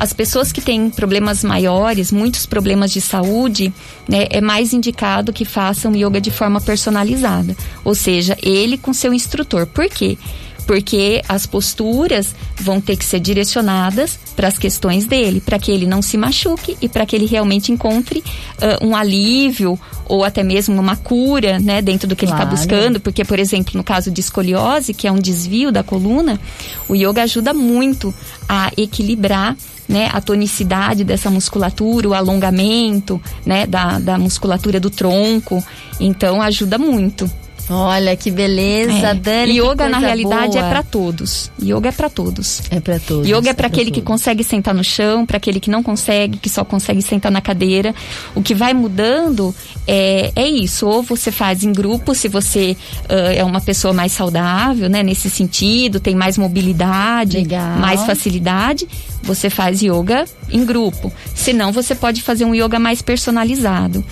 As 0.03 0.13
pessoas 0.13 0.51
que 0.51 0.61
têm 0.61 0.91
problemas 0.91 1.45
maiores, 1.45 2.11
muitos 2.11 2.45
problemas 2.45 2.91
de 2.91 3.01
saúde, 3.01 3.73
né, 4.09 4.27
é 4.31 4.41
mais 4.41 4.73
indicado 4.73 5.33
que 5.33 5.45
façam 5.45 5.95
yoga 5.95 6.21
de 6.21 6.29
forma 6.29 6.61
personalizada. 6.61 7.57
Ou 7.85 7.95
seja, 7.95 8.37
ele 8.43 8.77
com 8.77 8.93
seu 8.93 9.15
instrutor. 9.15 9.65
Por 9.65 9.89
quê? 9.89 10.19
Porque 10.67 11.23
as 11.29 11.47
posturas 11.47 12.35
vão 12.57 12.81
ter 12.81 12.97
que 12.97 13.05
ser 13.05 13.21
direcionadas 13.21 14.19
para 14.37 14.49
as 14.49 14.59
questões 14.59 15.07
dele, 15.07 15.41
para 15.41 15.59
que 15.59 15.71
ele 15.71 15.87
não 15.87 16.01
se 16.01 16.17
machuque 16.17 16.77
e 16.81 16.89
para 16.89 17.05
que 17.05 17.17
ele 17.17 17.27
realmente 17.27 17.73
encontre 17.73 18.21
uh, 18.21 18.87
um 18.87 18.97
alívio 18.97 19.79
ou 20.07 20.25
até 20.25 20.43
mesmo 20.43 20.81
uma 20.81 20.97
cura, 20.97 21.59
né, 21.59 21.81
dentro 21.81 22.09
do 22.09 22.15
que 22.15 22.27
claro. 22.27 22.43
ele 22.43 22.55
está 22.55 22.57
buscando, 22.57 23.01
porque 23.01 23.25
por 23.25 23.39
exemplo, 23.39 23.73
no 23.77 23.85
caso 23.85 24.11
de 24.11 24.21
escoliose, 24.21 24.95
que 24.95 25.07
é 25.07 25.13
um 25.13 25.19
desvio 25.19 25.73
da 25.73 25.83
coluna, 25.83 26.41
o 26.89 26.95
yoga 26.95 27.23
ajuda 27.23 27.53
muito 27.55 28.15
a 28.49 28.71
equilibrar 28.77 29.57
né, 29.89 30.09
a 30.13 30.21
tonicidade 30.21 31.05
dessa 31.05 31.31
musculatura, 31.31 32.09
o 32.09 32.15
alongamento, 32.15 33.21
né, 33.45 33.67
da, 33.67 33.99
da 33.99 34.19
musculatura 34.19 34.81
do 34.81 34.91
tronco. 34.91 35.63
Então 36.01 36.41
ajuda 36.41 36.79
muito. 36.79 37.31
Olha 37.69 38.17
que 38.17 38.31
beleza, 38.31 39.09
é. 39.09 39.15
Dani. 39.15 39.61
Yoga 39.61 39.89
na 39.89 39.99
realidade 39.99 40.57
é 40.57 40.61
boa. 40.61 40.67
é 40.67 40.71
para 40.71 40.83
todos. 40.83 41.51
Yoga 41.63 41.89
é 41.89 41.93
para 41.93 42.11
todos. 42.11 42.63
É 42.71 42.81
para 42.81 42.99
todos. 42.99 43.29
Yoga 43.29 43.51
é 43.51 43.53
para 43.53 43.67
é 43.67 43.69
aquele 43.69 43.91
que 43.91 44.03
consegue 44.03 44.43
sentar 44.43 44.75
no 44.75 44.85
chão, 44.85 45.25
para 45.25 45.37
aquele 45.37 45.61
que 45.61 45.71
não 45.71 45.83
consegue, 45.83 46.39
que 46.39 46.49
só 46.49 46.65
consegue 46.65 47.01
sentar 47.03 47.31
na 47.31 47.41
cadeira. 47.41 47.95
O 48.35 48.43
que 48.43 48.55
vai 48.55 48.75
mudando 48.75 49.55
é, 49.87 50.33
é 50.35 50.49
isso. 50.49 50.87
Ou 50.87 51.03
você 51.03 51.31
faz 51.31 51.63
em 51.63 51.73
grupo, 51.73 52.15
se 52.15 52.29
você 52.29 52.77
uh, 53.05 53.33
é 53.35 53.45
uma 53.45 53.61
pessoa 53.61 53.95
mais 53.95 54.13
saudável, 54.13 54.89
né, 54.89 55.03
nesse 55.03 55.31
sentido, 55.31 56.01
tem 56.01 56.15
mais 56.15 56.37
mobilidade, 56.37 57.39
Legal. 57.39 57.79
mais 57.79 58.03
facilidade, 58.05 58.89
você 59.23 59.49
faz 59.49 59.83
yoga 59.83 60.25
em 60.51 60.65
grupo. 60.65 61.13
Se 61.35 61.53
não, 61.53 61.73
você 61.73 61.95
pode 61.95 62.23
fazer 62.23 62.45
um 62.45 62.55
yoga 62.55 62.79
mais 62.79 63.01
personalizado 63.01 64.05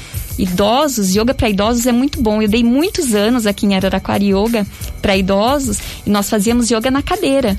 idosos, 0.43 1.15
yoga 1.15 1.35
para 1.35 1.49
idosos 1.49 1.87
é 1.87 1.93
muito 1.93 2.21
bom. 2.21 2.41
Eu 2.41 2.49
dei 2.49 2.65
muitos 2.65 3.15
anos 3.15 3.47
aqui 3.47 3.67
em 3.67 3.75
Araraquara 3.77 4.23
yoga 4.23 4.67
para 5.01 5.17
idosos 5.17 5.79
e 6.07 6.11
nós 6.11 6.29
fazíamos 6.29 6.71
yoga 6.71 6.91
na 6.91 7.03
cadeira. 7.03 7.59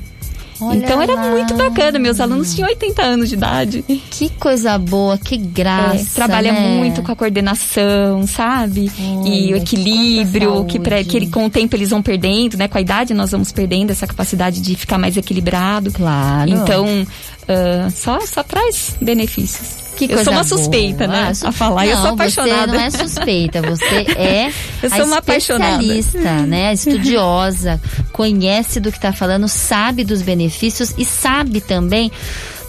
Olha 0.61 0.77
então 0.77 1.01
era 1.01 1.15
lá. 1.15 1.31
muito 1.31 1.55
bacana. 1.55 1.97
Meus 1.97 2.19
alunos 2.19 2.53
tinham 2.53 2.69
80 2.69 3.01
anos 3.01 3.29
de 3.29 3.35
idade. 3.35 3.83
Que 4.11 4.29
coisa 4.29 4.77
boa, 4.77 5.17
que 5.17 5.35
graça. 5.35 5.95
É, 5.95 6.05
trabalha 6.13 6.51
né? 6.51 6.77
muito 6.77 7.01
com 7.01 7.11
a 7.11 7.15
coordenação, 7.15 8.27
sabe? 8.27 8.91
Olha, 8.99 9.27
e 9.27 9.53
o 9.53 9.57
equilíbrio, 9.57 10.63
que, 10.65 10.79
pra, 10.79 11.03
que 11.03 11.27
com 11.27 11.45
o 11.45 11.49
tempo 11.49 11.75
eles 11.75 11.89
vão 11.89 12.01
perdendo, 12.01 12.57
né? 12.57 12.67
Com 12.67 12.77
a 12.77 12.81
idade 12.81 13.13
nós 13.13 13.31
vamos 13.31 13.51
perdendo 13.51 13.89
essa 13.89 14.05
capacidade 14.05 14.61
de 14.61 14.75
ficar 14.75 14.99
mais 14.99 15.17
equilibrado. 15.17 15.91
Claro. 15.91 16.51
Então, 16.51 16.85
uh, 16.85 17.91
só, 17.91 18.19
só 18.27 18.43
traz 18.43 18.95
benefícios. 19.01 19.80
Que 20.07 20.13
eu 20.13 20.23
sou 20.23 20.33
uma 20.33 20.43
suspeita, 20.43 21.07
boa. 21.07 21.19
né? 21.21 21.33
A 21.43 21.51
falar, 21.51 21.85
não, 21.85 21.91
eu 21.91 21.97
sou 21.97 22.07
apaixonada. 22.07 22.71
Você 22.71 22.77
não 22.77 22.83
é 22.83 22.89
suspeita, 22.89 23.61
você 23.61 23.85
é 24.17 24.51
eu 24.81 24.89
sou 24.89 25.05
uma 25.05 25.17
especialista, 25.17 26.19
né? 26.19 26.73
Estudiosa, 26.73 27.81
conhece 28.11 28.79
do 28.79 28.91
que 28.91 28.97
está 28.97 29.13
falando, 29.13 29.47
sabe 29.47 30.03
dos 30.03 30.21
benefícios 30.21 30.93
e 30.97 31.05
sabe 31.05 31.61
também 31.61 32.11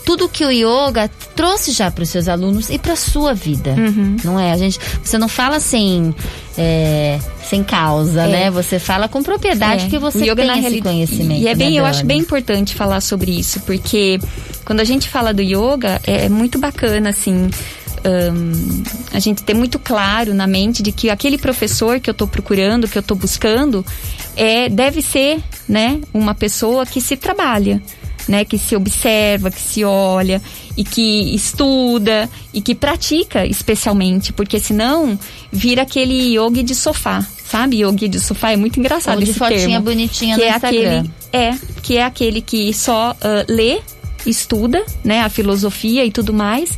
tudo 0.04 0.28
que 0.28 0.44
o 0.44 0.50
yoga 0.50 1.08
trouxe 1.34 1.72
já 1.72 1.90
para 1.90 2.02
os 2.02 2.08
seus 2.08 2.28
alunos 2.28 2.70
e 2.70 2.78
para 2.78 2.96
sua 2.96 3.34
vida, 3.34 3.70
uhum. 3.70 4.16
não 4.24 4.38
é? 4.38 4.52
A 4.52 4.56
gente, 4.56 4.78
você 5.02 5.16
não 5.16 5.28
fala 5.28 5.60
sem 5.60 6.14
é, 6.58 7.18
sem 7.52 7.62
causa, 7.62 8.22
é. 8.22 8.28
né? 8.28 8.50
Você 8.50 8.78
fala 8.78 9.08
com 9.08 9.22
propriedade 9.22 9.84
é. 9.84 9.88
que 9.90 9.98
você 9.98 10.24
yoga, 10.24 10.36
tem 10.36 10.64
esse 10.64 10.80
conhecimento. 10.80 11.42
E 11.42 11.46
é 11.46 11.54
bem, 11.54 11.72
né, 11.72 11.80
eu 11.80 11.84
acho 11.84 12.02
bem 12.02 12.20
importante 12.20 12.74
falar 12.74 13.02
sobre 13.02 13.30
isso, 13.30 13.60
porque 13.60 14.18
quando 14.64 14.80
a 14.80 14.84
gente 14.84 15.06
fala 15.06 15.34
do 15.34 15.42
yoga 15.42 16.00
é, 16.06 16.24
é 16.24 16.28
muito 16.30 16.58
bacana 16.58 17.10
assim. 17.10 17.50
Um, 18.04 18.82
a 19.12 19.20
gente 19.20 19.44
ter 19.44 19.54
muito 19.54 19.78
claro 19.78 20.34
na 20.34 20.44
mente 20.44 20.82
de 20.82 20.90
que 20.90 21.08
aquele 21.08 21.38
professor 21.38 22.00
que 22.00 22.10
eu 22.10 22.12
estou 22.12 22.26
procurando, 22.26 22.88
que 22.88 22.98
eu 22.98 23.00
estou 23.00 23.16
buscando, 23.16 23.86
é, 24.34 24.68
deve 24.68 25.00
ser 25.00 25.40
né, 25.68 26.00
uma 26.12 26.34
pessoa 26.34 26.84
que 26.84 27.00
se 27.00 27.16
trabalha 27.16 27.80
né, 28.28 28.44
que 28.44 28.58
se 28.58 28.74
observa, 28.76 29.50
que 29.50 29.60
se 29.60 29.84
olha 29.84 30.40
e 30.76 30.84
que 30.84 31.34
estuda 31.34 32.28
e 32.52 32.60
que 32.60 32.74
pratica 32.74 33.46
especialmente, 33.46 34.32
porque 34.32 34.58
senão 34.58 35.18
vira 35.50 35.82
aquele 35.82 36.34
yogi 36.34 36.62
de 36.62 36.74
sofá, 36.74 37.26
sabe? 37.44 37.82
Yogi 37.82 38.08
de 38.08 38.20
sofá 38.20 38.52
é 38.52 38.56
muito 38.56 38.78
engraçado 38.78 39.18
Ou 39.18 39.24
de 39.24 39.30
esse 39.30 39.38
fotinha 39.38 39.68
termo. 39.68 39.84
bonitinha 39.84 40.36
que 40.36 40.42
no 40.42 40.46
é 40.46 40.50
Instagram. 40.50 40.78
aquele 40.78 41.10
é, 41.32 41.58
que 41.82 41.96
é 41.96 42.04
aquele 42.04 42.40
que 42.40 42.72
só 42.72 43.12
uh, 43.12 43.52
lê, 43.52 43.80
estuda, 44.26 44.84
né, 45.04 45.20
a 45.20 45.28
filosofia 45.28 46.04
e 46.04 46.10
tudo 46.10 46.32
mais, 46.32 46.70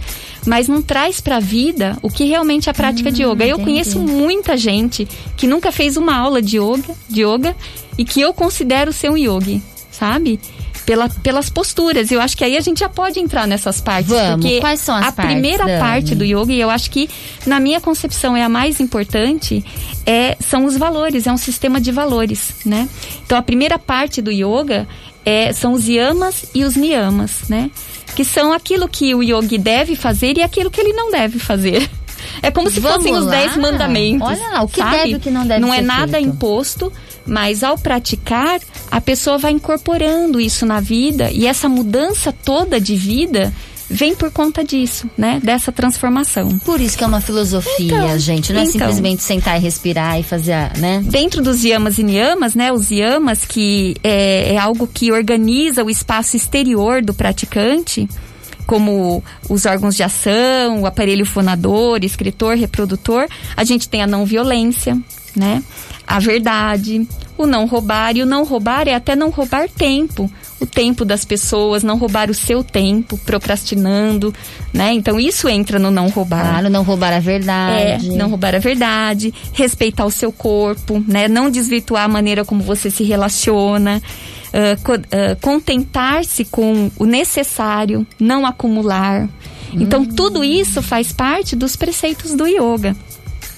mas 0.46 0.68
não 0.68 0.82
traz 0.82 1.20
para 1.20 1.36
a 1.36 1.40
vida 1.40 1.96
o 2.02 2.10
que 2.10 2.24
realmente 2.24 2.68
é 2.68 2.70
a 2.70 2.74
prática 2.74 3.08
hum, 3.08 3.12
de 3.12 3.22
yoga. 3.22 3.46
Eu 3.46 3.58
conheço 3.58 3.98
muita 3.98 4.56
gente 4.56 5.08
que 5.36 5.46
nunca 5.46 5.72
fez 5.72 5.96
uma 5.96 6.16
aula 6.16 6.40
de 6.42 6.58
yoga, 6.58 6.94
de 7.08 7.22
yoga 7.22 7.56
e 7.96 8.04
que 8.04 8.20
eu 8.20 8.32
considero 8.34 8.92
ser 8.92 9.10
um 9.10 9.16
yogi, 9.16 9.62
sabe? 9.90 10.38
Pela, 10.86 11.08
pelas 11.08 11.48
posturas. 11.50 12.10
Eu 12.10 12.20
acho 12.20 12.36
que 12.36 12.44
aí 12.44 12.56
a 12.56 12.60
gente 12.60 12.80
já 12.80 12.88
pode 12.88 13.18
entrar 13.20 13.46
nessas 13.46 13.80
partes. 13.80 14.08
Vamos. 14.10 14.44
Porque 14.44 14.60
Quais 14.60 14.80
são 14.80 14.94
as 14.94 15.06
a 15.06 15.12
partes, 15.12 15.32
primeira 15.32 15.64
Dani? 15.64 15.78
parte 15.80 16.14
do 16.14 16.24
yoga, 16.24 16.52
e 16.52 16.60
eu 16.60 16.70
acho 16.70 16.90
que 16.90 17.08
na 17.46 17.58
minha 17.60 17.80
concepção 17.80 18.36
é 18.36 18.42
a 18.42 18.48
mais 18.48 18.80
importante, 18.80 19.64
é, 20.06 20.36
são 20.40 20.64
os 20.64 20.76
valores, 20.76 21.26
é 21.26 21.32
um 21.32 21.36
sistema 21.36 21.80
de 21.80 21.90
valores, 21.90 22.54
né? 22.64 22.88
Então 23.24 23.36
a 23.38 23.42
primeira 23.42 23.78
parte 23.78 24.20
do 24.22 24.30
yoga 24.30 24.86
é, 25.24 25.52
são 25.52 25.72
os 25.72 25.88
yamas 25.88 26.44
e 26.54 26.64
os 26.64 26.76
niyamas, 26.76 27.48
né? 27.48 27.70
Que 28.14 28.24
são 28.24 28.52
aquilo 28.52 28.88
que 28.88 29.14
o 29.14 29.22
yogi 29.22 29.58
deve 29.58 29.96
fazer 29.96 30.36
e 30.38 30.42
aquilo 30.42 30.70
que 30.70 30.80
ele 30.80 30.92
não 30.92 31.10
deve 31.10 31.38
fazer. 31.38 31.88
É 32.42 32.50
como 32.50 32.70
se 32.70 32.80
Vamos 32.80 32.96
fossem 32.98 33.12
os 33.14 33.26
lá. 33.26 33.30
dez 33.30 33.56
mandamentos. 33.56 34.26
Olha 34.26 34.48
lá, 34.48 34.62
o 34.62 34.68
que 34.68 34.80
sabe? 34.80 34.96
deve 34.96 35.10
e 35.10 35.14
o 35.16 35.20
que 35.20 35.30
não 35.30 35.46
deve 35.46 35.60
Não 35.60 35.72
é 35.74 35.82
nada 35.82 36.12
feito. 36.12 36.26
imposto, 36.28 36.92
mas 37.26 37.62
ao 37.62 37.76
praticar, 37.78 38.60
a 38.90 39.00
pessoa 39.00 39.38
vai 39.38 39.52
incorporando 39.52 40.40
isso 40.40 40.64
na 40.66 40.80
vida 40.80 41.30
e 41.30 41.46
essa 41.46 41.68
mudança 41.68 42.32
toda 42.32 42.80
de 42.80 42.94
vida 42.96 43.52
vem 43.88 44.14
por 44.14 44.30
conta 44.30 44.64
disso, 44.64 45.08
né? 45.16 45.40
Dessa 45.44 45.70
transformação. 45.70 46.58
Por 46.60 46.80
isso 46.80 46.96
que 46.96 47.04
é 47.04 47.06
uma 47.06 47.20
filosofia, 47.20 47.84
Então, 47.84 48.18
gente. 48.18 48.52
Não 48.52 48.60
é 48.60 48.62
então. 48.64 48.72
simplesmente 48.72 49.22
sentar 49.22 49.58
e 49.58 49.62
respirar 49.62 50.18
e 50.18 50.22
fazer, 50.22 50.52
a- 50.54 50.72
né? 50.78 51.02
Dentro 51.04 51.42
dos 51.42 51.62
yamas 51.62 51.98
e 51.98 52.02
niyamas, 52.02 52.54
né? 52.54 52.72
Os 52.72 52.90
yamas 52.90 53.44
que 53.44 53.94
é, 54.02 54.54
é 54.54 54.58
algo 54.58 54.86
que 54.86 55.12
organiza 55.12 55.84
o 55.84 55.90
espaço 55.90 56.34
exterior 56.34 57.02
do 57.02 57.12
praticante, 57.12 58.08
como 58.66 59.22
os 59.50 59.66
órgãos 59.66 59.94
de 59.94 60.02
ação, 60.02 60.80
o 60.80 60.86
aparelho 60.86 61.26
fonador, 61.26 61.98
escritor, 62.02 62.56
reprodutor. 62.56 63.26
A 63.54 63.64
gente 63.64 63.86
tem 63.88 64.02
a 64.02 64.06
não 64.06 64.24
violência, 64.24 64.98
né? 65.34 65.62
A 66.06 66.18
verdade, 66.18 67.06
o 67.36 67.46
não 67.46 67.66
roubar. 67.66 68.16
E 68.16 68.22
o 68.22 68.26
não 68.26 68.44
roubar 68.44 68.86
é 68.88 68.94
até 68.94 69.16
não 69.16 69.30
roubar 69.30 69.68
tempo. 69.68 70.30
O 70.60 70.66
tempo 70.66 71.04
das 71.04 71.24
pessoas, 71.24 71.82
não 71.82 71.98
roubar 71.98 72.30
o 72.30 72.34
seu 72.34 72.62
tempo, 72.62 73.18
procrastinando, 73.18 74.32
né? 74.72 74.92
Então 74.92 75.18
isso 75.18 75.48
entra 75.48 75.78
no 75.78 75.90
não 75.90 76.08
roubar. 76.08 76.48
Claro, 76.48 76.70
não 76.70 76.82
roubar 76.82 77.12
a 77.12 77.16
É, 77.16 77.20
verdade. 77.20 78.08
não 78.10 78.28
roubar 78.30 78.54
a 78.54 78.58
verdade, 78.58 79.32
respeitar 79.52 80.04
o 80.06 80.10
seu 80.10 80.30
corpo, 80.32 81.02
né? 81.06 81.28
Não 81.28 81.50
desvirtuar 81.50 82.04
a 82.04 82.08
maneira 82.08 82.44
como 82.44 82.62
você 82.62 82.90
se 82.90 83.02
relaciona, 83.04 84.00
ah, 84.52 84.76
co- 84.82 84.92
ah, 84.94 85.36
contentar-se 85.40 86.44
com 86.44 86.90
o 86.98 87.04
necessário, 87.04 88.06
não 88.18 88.46
acumular. 88.46 89.28
Então 89.72 90.02
Hum. 90.02 90.06
tudo 90.06 90.44
isso 90.44 90.80
faz 90.80 91.12
parte 91.12 91.56
dos 91.56 91.74
preceitos 91.76 92.32
do 92.34 92.46
yoga. 92.46 92.96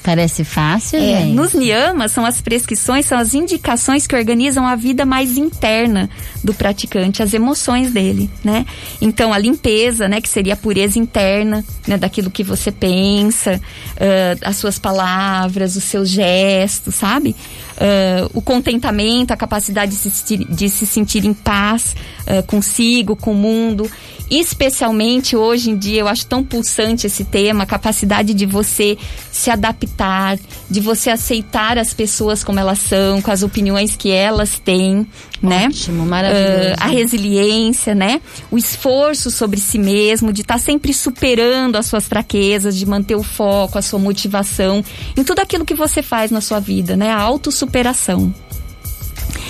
Parece 0.06 0.44
fácil, 0.44 1.00
É, 1.00 1.22
gente. 1.22 1.34
nos 1.34 1.52
niyamas 1.52 2.12
são 2.12 2.25
as 2.25 2.40
prescrições, 2.40 3.06
são 3.06 3.18
as 3.18 3.34
indicações 3.34 4.06
que 4.06 4.14
organizam 4.14 4.64
a 4.64 4.76
vida 4.76 5.04
mais 5.04 5.36
interna 5.36 6.08
do 6.44 6.54
praticante, 6.54 7.25
as 7.25 7.34
emoções 7.34 7.92
dele, 7.92 8.30
né? 8.44 8.64
Então 9.00 9.32
a 9.32 9.38
limpeza, 9.38 10.08
né, 10.08 10.20
que 10.20 10.28
seria 10.28 10.52
a 10.54 10.56
pureza 10.56 10.96
interna, 10.96 11.64
né, 11.88 11.98
daquilo 11.98 12.30
que 12.30 12.44
você 12.44 12.70
pensa, 12.70 13.60
uh, 13.96 14.38
as 14.42 14.56
suas 14.58 14.78
palavras, 14.78 15.75
os 15.75 15.82
seus 15.82 16.08
gestos, 16.08 16.94
sabe? 16.94 17.34
Uh, 17.76 18.30
o 18.32 18.40
contentamento, 18.40 19.32
a 19.32 19.36
capacidade 19.36 19.90
de 19.90 19.98
se, 19.98 20.36
de 20.36 20.68
se 20.68 20.86
sentir 20.86 21.25
em 21.25 21.34
paz 21.34 21.96
uh, 22.22 22.46
consigo, 22.46 23.16
com 23.16 23.32
o 23.32 23.34
mundo. 23.34 23.90
Especialmente 24.30 25.36
hoje 25.36 25.70
em 25.70 25.76
dia, 25.76 26.00
eu 26.00 26.08
acho 26.08 26.26
tão 26.26 26.42
pulsante 26.42 27.06
esse 27.06 27.22
tema, 27.25 27.62
a 27.62 27.66
capacidade 27.66 28.34
de 28.34 28.44
você 28.44 28.98
se 29.30 29.50
adaptar, 29.50 29.95
de 30.70 30.80
você 30.80 31.10
aceitar 31.10 31.78
as 31.78 31.94
pessoas 31.94 32.44
como 32.44 32.58
elas 32.58 32.78
são, 32.78 33.22
com 33.22 33.30
as 33.30 33.42
opiniões 33.42 33.96
que 33.96 34.10
elas 34.10 34.58
têm, 34.58 35.06
né? 35.40 35.66
Ótimo, 35.66 36.04
maravilhoso. 36.04 36.70
Uh, 36.70 36.76
a 36.78 36.86
resiliência, 36.86 37.94
né? 37.94 38.20
O 38.50 38.58
esforço 38.58 39.30
sobre 39.30 39.60
si 39.60 39.78
mesmo, 39.78 40.32
de 40.32 40.42
estar 40.42 40.54
tá 40.54 40.60
sempre 40.60 40.92
superando 40.92 41.76
as 41.76 41.86
suas 41.86 42.06
fraquezas, 42.06 42.76
de 42.76 42.86
manter 42.86 43.14
o 43.14 43.22
foco, 43.22 43.78
a 43.78 43.82
sua 43.82 43.98
motivação 43.98 44.84
em 45.16 45.24
tudo 45.24 45.40
aquilo 45.40 45.64
que 45.64 45.74
você 45.74 46.02
faz 46.02 46.30
na 46.30 46.40
sua 46.40 46.60
vida, 46.60 46.96
né? 46.96 47.10
A 47.10 47.20
autossuperação. 47.20 48.34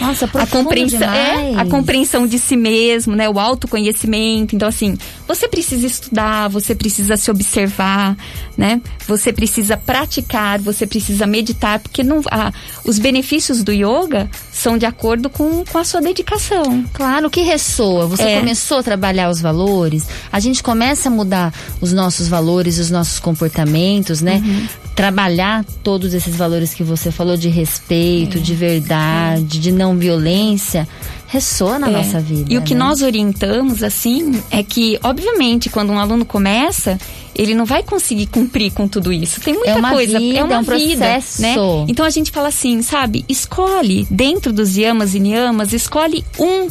Nossa, 0.01 0.27
a 0.27 0.47
compreensão, 0.47 1.13
é, 1.13 1.55
a 1.55 1.65
compreensão 1.65 2.27
de 2.27 2.39
si 2.39 2.57
mesmo, 2.57 3.15
né? 3.17 3.29
O 3.29 3.39
autoconhecimento. 3.39 4.55
Então, 4.55 4.69
assim, 4.69 4.97
você 5.27 5.49
precisa 5.49 5.87
estudar, 5.87 6.49
você 6.49 6.75
precisa 6.75 7.17
se 7.17 7.31
observar, 7.31 8.17
né? 8.57 8.81
Você 9.07 9.33
precisa 9.33 9.77
praticar, 9.77 10.61
você 10.61 10.87
precisa 10.87 11.27
meditar, 11.27 11.79
porque 11.81 12.03
não, 12.03 12.21
ah, 12.31 12.53
os 12.85 12.99
benefícios 12.99 13.63
do 13.63 13.73
yoga 13.73 14.31
são 14.53 14.79
de 14.79 14.87
acordo 14.87 15.29
com, 15.29 15.65
com 15.65 15.79
a 15.79 15.85
sua 15.85 16.01
dedicação. 16.01 16.85
Claro, 16.93 17.29
que 17.29 17.43
ressoa. 17.43 18.07
Você 18.07 18.23
é. 18.23 18.39
começou 18.39 18.79
a 18.79 18.83
trabalhar 18.83 19.29
os 19.31 19.41
valores, 19.41 20.07
a 20.31 20.41
gente 20.41 20.63
começa 20.63 21.09
a 21.09 21.13
mudar 21.13 21.53
os 21.81 21.93
nossos 21.93 22.29
valores, 22.29 22.79
os 22.79 22.91
nossos 22.91 23.19
comportamentos, 23.19 24.21
né? 24.21 24.43
Uhum. 24.45 24.69
Trabalhar 24.95 25.65
todos 25.83 26.15
esses 26.15 26.37
valores 26.37 26.73
que 26.73 26.83
você 26.83 27.11
falou 27.11 27.37
de 27.37 27.49
respeito, 27.49 28.39
é. 28.39 28.41
de 28.41 28.55
verdade, 28.55 29.59
é. 29.59 29.61
de 29.61 29.73
não 29.73 29.97
violência 29.97 30.89
ressoa 31.37 31.79
na 31.79 31.89
é. 31.89 31.91
nossa 31.91 32.19
vida. 32.19 32.53
E 32.53 32.57
o 32.57 32.63
que 32.63 32.75
né? 32.75 32.81
nós 32.81 33.03
orientamos, 33.03 33.83
assim, 33.83 34.43
é 34.51 34.63
que, 34.63 34.99
obviamente, 35.03 35.69
quando 35.69 35.91
um 35.91 35.99
aluno 35.99 36.25
começa, 36.25 36.99
ele 37.35 37.55
não 37.55 37.67
vai 37.67 37.83
conseguir 37.83 38.27
cumprir 38.27 38.73
com 38.73 38.89
tudo 38.89 39.13
isso. 39.13 39.41
Tem 39.41 39.53
muita 39.53 39.71
é 39.71 39.77
uma 39.77 39.91
coisa, 39.91 40.19
vida, 40.19 40.39
é 40.39 40.45
uma 40.45 40.55
é 40.55 40.59
um 40.59 40.63
vida, 40.63 41.05
processo. 41.05 41.43
né? 41.43 41.55
Então 41.89 42.05
a 42.07 42.11
gente 42.11 42.31
fala 42.31 42.49
assim, 42.49 42.81
sabe? 42.81 43.25
Escolhe 43.29 44.07
dentro 44.11 44.53
dos 44.53 44.77
yamas 44.77 45.15
e 45.15 45.21
niyamas, 45.21 45.73
escolhe 45.73 46.25
um 46.39 46.69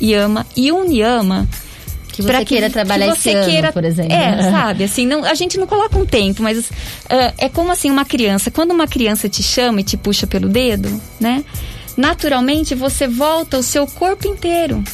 yama 0.00 0.46
e 0.54 0.70
um 0.70 0.84
niyama 0.84 1.48
que 2.12 2.22
você 2.22 2.44
queira 2.44 2.66
que, 2.66 2.72
trabalhar 2.72 3.12
que 3.12 3.20
você 3.20 3.30
esse 3.30 3.50
queira, 3.50 3.68
ano, 3.68 3.72
por 3.72 3.84
exemplo. 3.84 4.12
É, 4.12 4.50
sabe, 4.50 4.84
assim, 4.84 5.06
não, 5.06 5.24
a 5.24 5.34
gente 5.34 5.56
não 5.56 5.66
coloca 5.66 5.96
um 5.96 6.04
tempo, 6.04 6.42
mas 6.42 6.58
uh, 6.58 7.32
é 7.38 7.48
como 7.48 7.70
assim 7.70 7.90
uma 7.90 8.04
criança, 8.04 8.50
quando 8.50 8.72
uma 8.72 8.86
criança 8.86 9.28
te 9.28 9.42
chama 9.42 9.80
e 9.80 9.84
te 9.84 9.96
puxa 9.96 10.26
pelo 10.26 10.48
dedo, 10.48 11.00
né? 11.18 11.44
Naturalmente 11.98 12.76
você 12.76 13.08
volta 13.08 13.58
o 13.58 13.62
seu 13.62 13.84
corpo 13.84 14.28
inteiro 14.28 14.84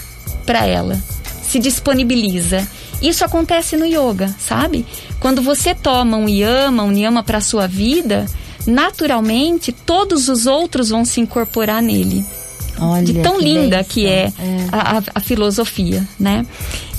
para 0.46 0.66
ela, 0.66 0.98
se 1.42 1.58
disponibiliza. 1.58 2.66
Isso 3.02 3.22
acontece 3.22 3.76
no 3.76 3.84
yoga, 3.84 4.34
sabe? 4.38 4.86
Quando 5.20 5.42
você 5.42 5.74
toma 5.74 6.16
um 6.16 6.26
yama, 6.26 6.82
um 6.82 6.92
yama 6.92 7.22
para 7.22 7.42
sua 7.42 7.66
vida, 7.66 8.24
naturalmente 8.66 9.70
todos 9.70 10.30
os 10.30 10.46
outros 10.46 10.88
vão 10.88 11.04
se 11.04 11.20
incorporar 11.20 11.82
nele. 11.82 12.24
Olha, 12.80 13.04
de 13.04 13.20
tão 13.20 13.38
que 13.38 13.44
linda 13.44 13.84
que 13.84 14.06
é, 14.06 14.24
é. 14.24 14.32
A, 14.72 15.02
a, 15.14 15.20
filosofia, 15.20 16.08
né? 16.18 16.44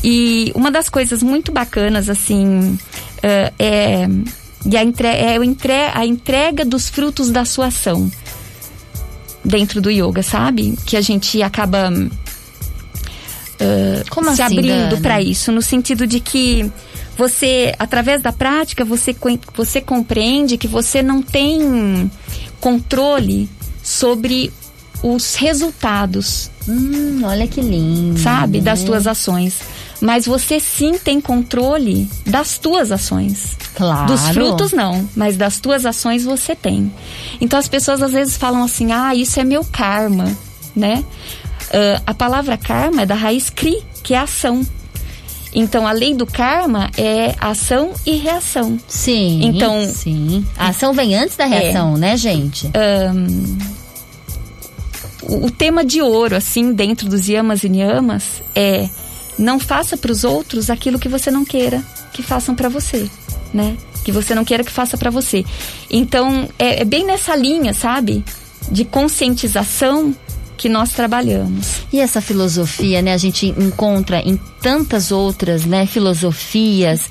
E 0.03 0.51
uma 0.55 0.69
das 0.69 0.87
coisas 0.87 1.23
muito 1.23 1.51
bacanas, 1.51 2.09
assim, 2.09 2.77
uh, 2.77 3.53
é, 3.59 4.07
a, 4.77 4.83
entre, 4.83 5.07
é 5.07 5.37
a 5.93 6.05
entrega 6.05 6.63
dos 6.63 6.87
frutos 6.87 7.31
da 7.31 7.43
sua 7.43 7.67
ação 7.67 8.09
dentro 9.45 9.79
do 9.79 9.89
yoga, 9.89 10.23
sabe? 10.23 10.77
Que 10.85 10.97
a 10.97 11.01
gente 11.01 11.41
acaba 11.41 11.89
uh, 11.89 12.09
se 14.35 14.41
assim, 14.41 14.41
abrindo 14.41 14.97
para 15.01 15.21
isso, 15.21 15.51
no 15.51 15.61
sentido 15.61 16.07
de 16.07 16.19
que 16.19 16.69
você, 17.17 17.73
através 17.79 18.21
da 18.21 18.33
prática, 18.33 18.83
você, 18.83 19.15
você 19.55 19.79
compreende 19.79 20.57
que 20.57 20.67
você 20.67 21.01
não 21.01 21.21
tem 21.21 22.11
controle 22.59 23.49
sobre 23.81 24.51
os 25.01 25.35
resultados. 25.35 26.51
Hum, 26.67 27.21
olha 27.23 27.47
que 27.47 27.61
lindo. 27.61 28.19
Sabe? 28.19 28.59
Das 28.59 28.83
tuas 28.83 29.07
ações. 29.07 29.61
Mas 30.05 30.27
você 30.27 30.59
sim 30.59 30.99
tem 30.99 31.19
controle 31.19 32.07
das 32.27 32.59
tuas 32.59 32.91
ações. 32.91 33.57
Claro. 33.73 34.05
Dos 34.05 34.29
frutos 34.29 34.71
não, 34.71 35.09
mas 35.15 35.35
das 35.35 35.59
tuas 35.59 35.83
ações 35.83 36.23
você 36.23 36.55
tem. 36.55 36.93
Então 37.41 37.57
as 37.57 37.67
pessoas 37.67 38.03
às 38.03 38.11
vezes 38.11 38.37
falam 38.37 38.63
assim: 38.63 38.91
"Ah, 38.91 39.15
isso 39.15 39.39
é 39.39 39.43
meu 39.43 39.65
karma", 39.65 40.31
né? 40.75 41.03
Uh, 41.69 42.03
a 42.05 42.13
palavra 42.13 42.55
karma 42.55 43.01
é 43.01 43.05
da 43.07 43.15
raiz 43.15 43.49
kri, 43.49 43.81
que 44.03 44.13
é 44.13 44.19
ação. 44.19 44.63
Então, 45.51 45.87
a 45.87 45.91
lei 45.91 46.13
do 46.13 46.27
karma 46.27 46.91
é 46.97 47.33
ação 47.39 47.93
e 48.05 48.17
reação. 48.17 48.77
Sim. 48.87 49.39
Então, 49.41 49.89
sim. 49.89 50.45
A 50.57 50.67
ação 50.67 50.93
vem 50.93 51.15
antes 51.15 51.35
da 51.35 51.45
reação, 51.45 51.95
é, 51.95 51.99
né, 51.99 52.17
gente? 52.17 52.69
Um, 53.15 53.57
o, 55.23 55.45
o 55.45 55.51
tema 55.51 55.83
de 55.83 56.01
ouro, 56.01 56.35
assim, 56.35 56.73
dentro 56.73 57.09
dos 57.09 57.27
yamas 57.27 57.63
e 57.63 57.69
niyamas 57.69 58.43
é 58.53 58.89
não 59.37 59.59
faça 59.59 59.97
para 59.97 60.11
os 60.11 60.23
outros 60.23 60.69
aquilo 60.69 60.99
que 60.99 61.09
você 61.09 61.29
não 61.29 61.43
queira 61.45 61.83
que 62.13 62.23
façam 62.23 62.55
para 62.55 62.69
você, 62.69 63.09
né? 63.53 63.77
Que 64.03 64.11
você 64.11 64.35
não 64.35 64.45
queira 64.45 64.63
que 64.63 64.71
faça 64.71 64.97
para 64.97 65.09
você. 65.09 65.43
Então, 65.89 66.47
é, 66.57 66.81
é 66.81 66.85
bem 66.85 67.05
nessa 67.05 67.35
linha, 67.35 67.73
sabe? 67.73 68.23
De 68.71 68.85
conscientização 68.85 70.15
que 70.57 70.69
nós 70.69 70.91
trabalhamos. 70.91 71.83
E 71.91 71.99
essa 71.99 72.21
filosofia, 72.21 73.01
né, 73.01 73.13
a 73.13 73.17
gente 73.17 73.47
encontra 73.57 74.19
em 74.19 74.39
tantas 74.61 75.11
outras, 75.11 75.65
né, 75.65 75.85
filosofias 75.85 77.01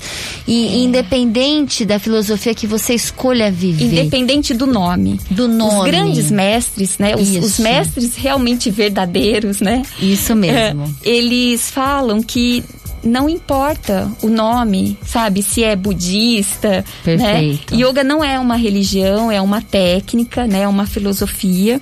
e 0.47 0.67
é. 0.67 0.75
independente 0.77 1.85
da 1.85 1.97
filosofia 1.97 2.53
que 2.53 2.67
você 2.67 2.93
escolha 2.93 3.51
viver. 3.51 4.01
Independente 4.01 4.53
do 4.53 4.67
nome. 4.67 5.19
Do 5.29 5.47
nome. 5.47 5.79
Os 5.79 5.85
grandes 5.85 6.31
mestres, 6.31 6.97
né, 6.97 7.15
os, 7.15 7.29
os 7.35 7.59
mestres 7.59 8.15
realmente 8.15 8.69
verdadeiros, 8.69 9.61
né? 9.61 9.83
Isso 9.99 10.35
mesmo. 10.35 10.83
É, 11.03 11.09
eles 11.09 11.69
falam 11.69 12.21
que 12.21 12.63
não 13.05 13.29
importa 13.29 14.11
o 14.21 14.27
nome, 14.27 14.97
sabe? 15.05 15.43
Se 15.43 15.63
é 15.63 15.75
budista, 15.75 16.69
né? 16.69 16.83
Perfeito. 17.03 17.75
né? 17.75 17.81
Yoga 17.81 18.03
não 18.03 18.23
é 18.23 18.39
uma 18.39 18.55
religião, 18.55 19.31
é 19.31 19.39
uma 19.39 19.61
técnica, 19.61 20.47
né? 20.47 20.63
É 20.63 20.67
uma 20.67 20.87
filosofia. 20.87 21.79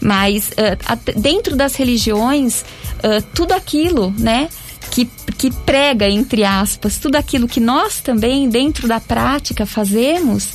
Mas 0.00 0.50
uh, 0.50 1.20
dentro 1.20 1.56
das 1.56 1.74
religiões, 1.74 2.64
uh, 2.98 3.22
tudo 3.34 3.52
aquilo, 3.52 4.14
né? 4.18 4.48
Que, 4.90 5.08
que 5.38 5.52
prega, 5.52 6.08
entre 6.08 6.42
aspas, 6.42 6.98
tudo 6.98 7.14
aquilo 7.16 7.46
que 7.46 7.60
nós 7.60 8.00
também, 8.00 8.48
dentro 8.48 8.88
da 8.88 8.98
prática, 8.98 9.64
fazemos, 9.64 10.54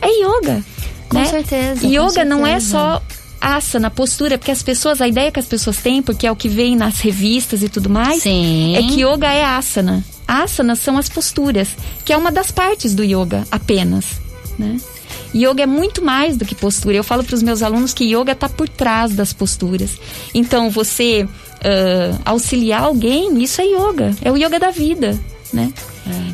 é 0.00 0.08
yoga. 0.08 0.64
Com 1.08 1.18
né? 1.18 1.26
certeza. 1.26 1.86
Yoga 1.86 2.02
com 2.02 2.10
certeza. 2.10 2.24
não 2.24 2.46
é 2.46 2.60
só 2.60 3.02
asana, 3.44 3.90
postura, 3.90 4.38
porque 4.38 4.50
as 4.50 4.62
pessoas, 4.62 5.02
a 5.02 5.08
ideia 5.08 5.30
que 5.30 5.38
as 5.38 5.46
pessoas 5.46 5.76
têm, 5.76 6.00
porque 6.02 6.26
é 6.26 6.32
o 6.32 6.36
que 6.36 6.48
vem 6.48 6.74
nas 6.74 7.00
revistas 7.00 7.62
e 7.62 7.68
tudo 7.68 7.90
mais, 7.90 8.22
Sim. 8.22 8.74
é 8.74 8.82
que 8.82 9.02
yoga 9.04 9.30
é 9.30 9.44
asana. 9.44 10.02
Asanas 10.26 10.78
são 10.78 10.96
as 10.96 11.08
posturas, 11.10 11.68
que 12.04 12.12
é 12.12 12.16
uma 12.16 12.32
das 12.32 12.50
partes 12.50 12.94
do 12.94 13.04
yoga 13.04 13.46
apenas, 13.50 14.06
né? 14.58 14.78
Yoga 15.34 15.62
é 15.62 15.66
muito 15.66 16.02
mais 16.02 16.36
do 16.36 16.44
que 16.44 16.54
postura. 16.54 16.96
Eu 16.96 17.04
falo 17.04 17.24
para 17.24 17.34
os 17.34 17.42
meus 17.42 17.62
alunos 17.62 17.92
que 17.92 18.04
yoga 18.04 18.32
está 18.32 18.48
por 18.48 18.68
trás 18.68 19.14
das 19.14 19.32
posturas. 19.32 19.98
Então, 20.32 20.70
você 20.70 21.24
uh, 21.24 22.20
auxiliar 22.24 22.82
alguém, 22.82 23.42
isso 23.42 23.60
é 23.60 23.64
yoga. 23.64 24.14
É 24.22 24.30
o 24.30 24.36
yoga 24.36 24.58
da 24.58 24.70
vida, 24.70 25.18
né? 25.52 25.72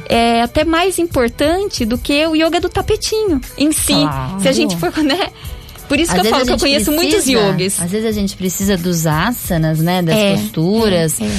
É. 0.09 0.39
é. 0.39 0.43
até 0.43 0.65
mais 0.65 0.99
importante 0.99 1.85
do 1.85 1.97
que 1.97 2.27
o 2.27 2.35
yoga 2.35 2.61
do 2.61 2.69
tapetinho 2.69 3.41
em 3.57 3.73
si. 3.73 3.93
Claro. 3.93 4.41
Se 4.41 4.49
a 4.49 4.53
gente 4.53 4.77
for, 4.77 4.93
né? 5.03 5.31
Por 5.89 5.99
isso 5.99 6.13
às 6.13 6.21
que 6.21 6.27
eu 6.27 6.31
falo 6.31 6.47
que 6.47 6.53
eu 6.53 6.59
conheço 6.59 6.93
precisa, 6.93 6.93
muitos 6.93 7.27
yogis. 7.27 7.81
Às 7.81 7.91
vezes 7.91 8.09
a 8.09 8.13
gente 8.13 8.37
precisa 8.37 8.77
dos 8.77 9.09
asanas, 9.09 9.81
né? 9.81 10.01
Das 10.03 10.17
é, 10.17 10.37
posturas. 10.37 11.21
É, 11.21 11.25
é. 11.25 11.31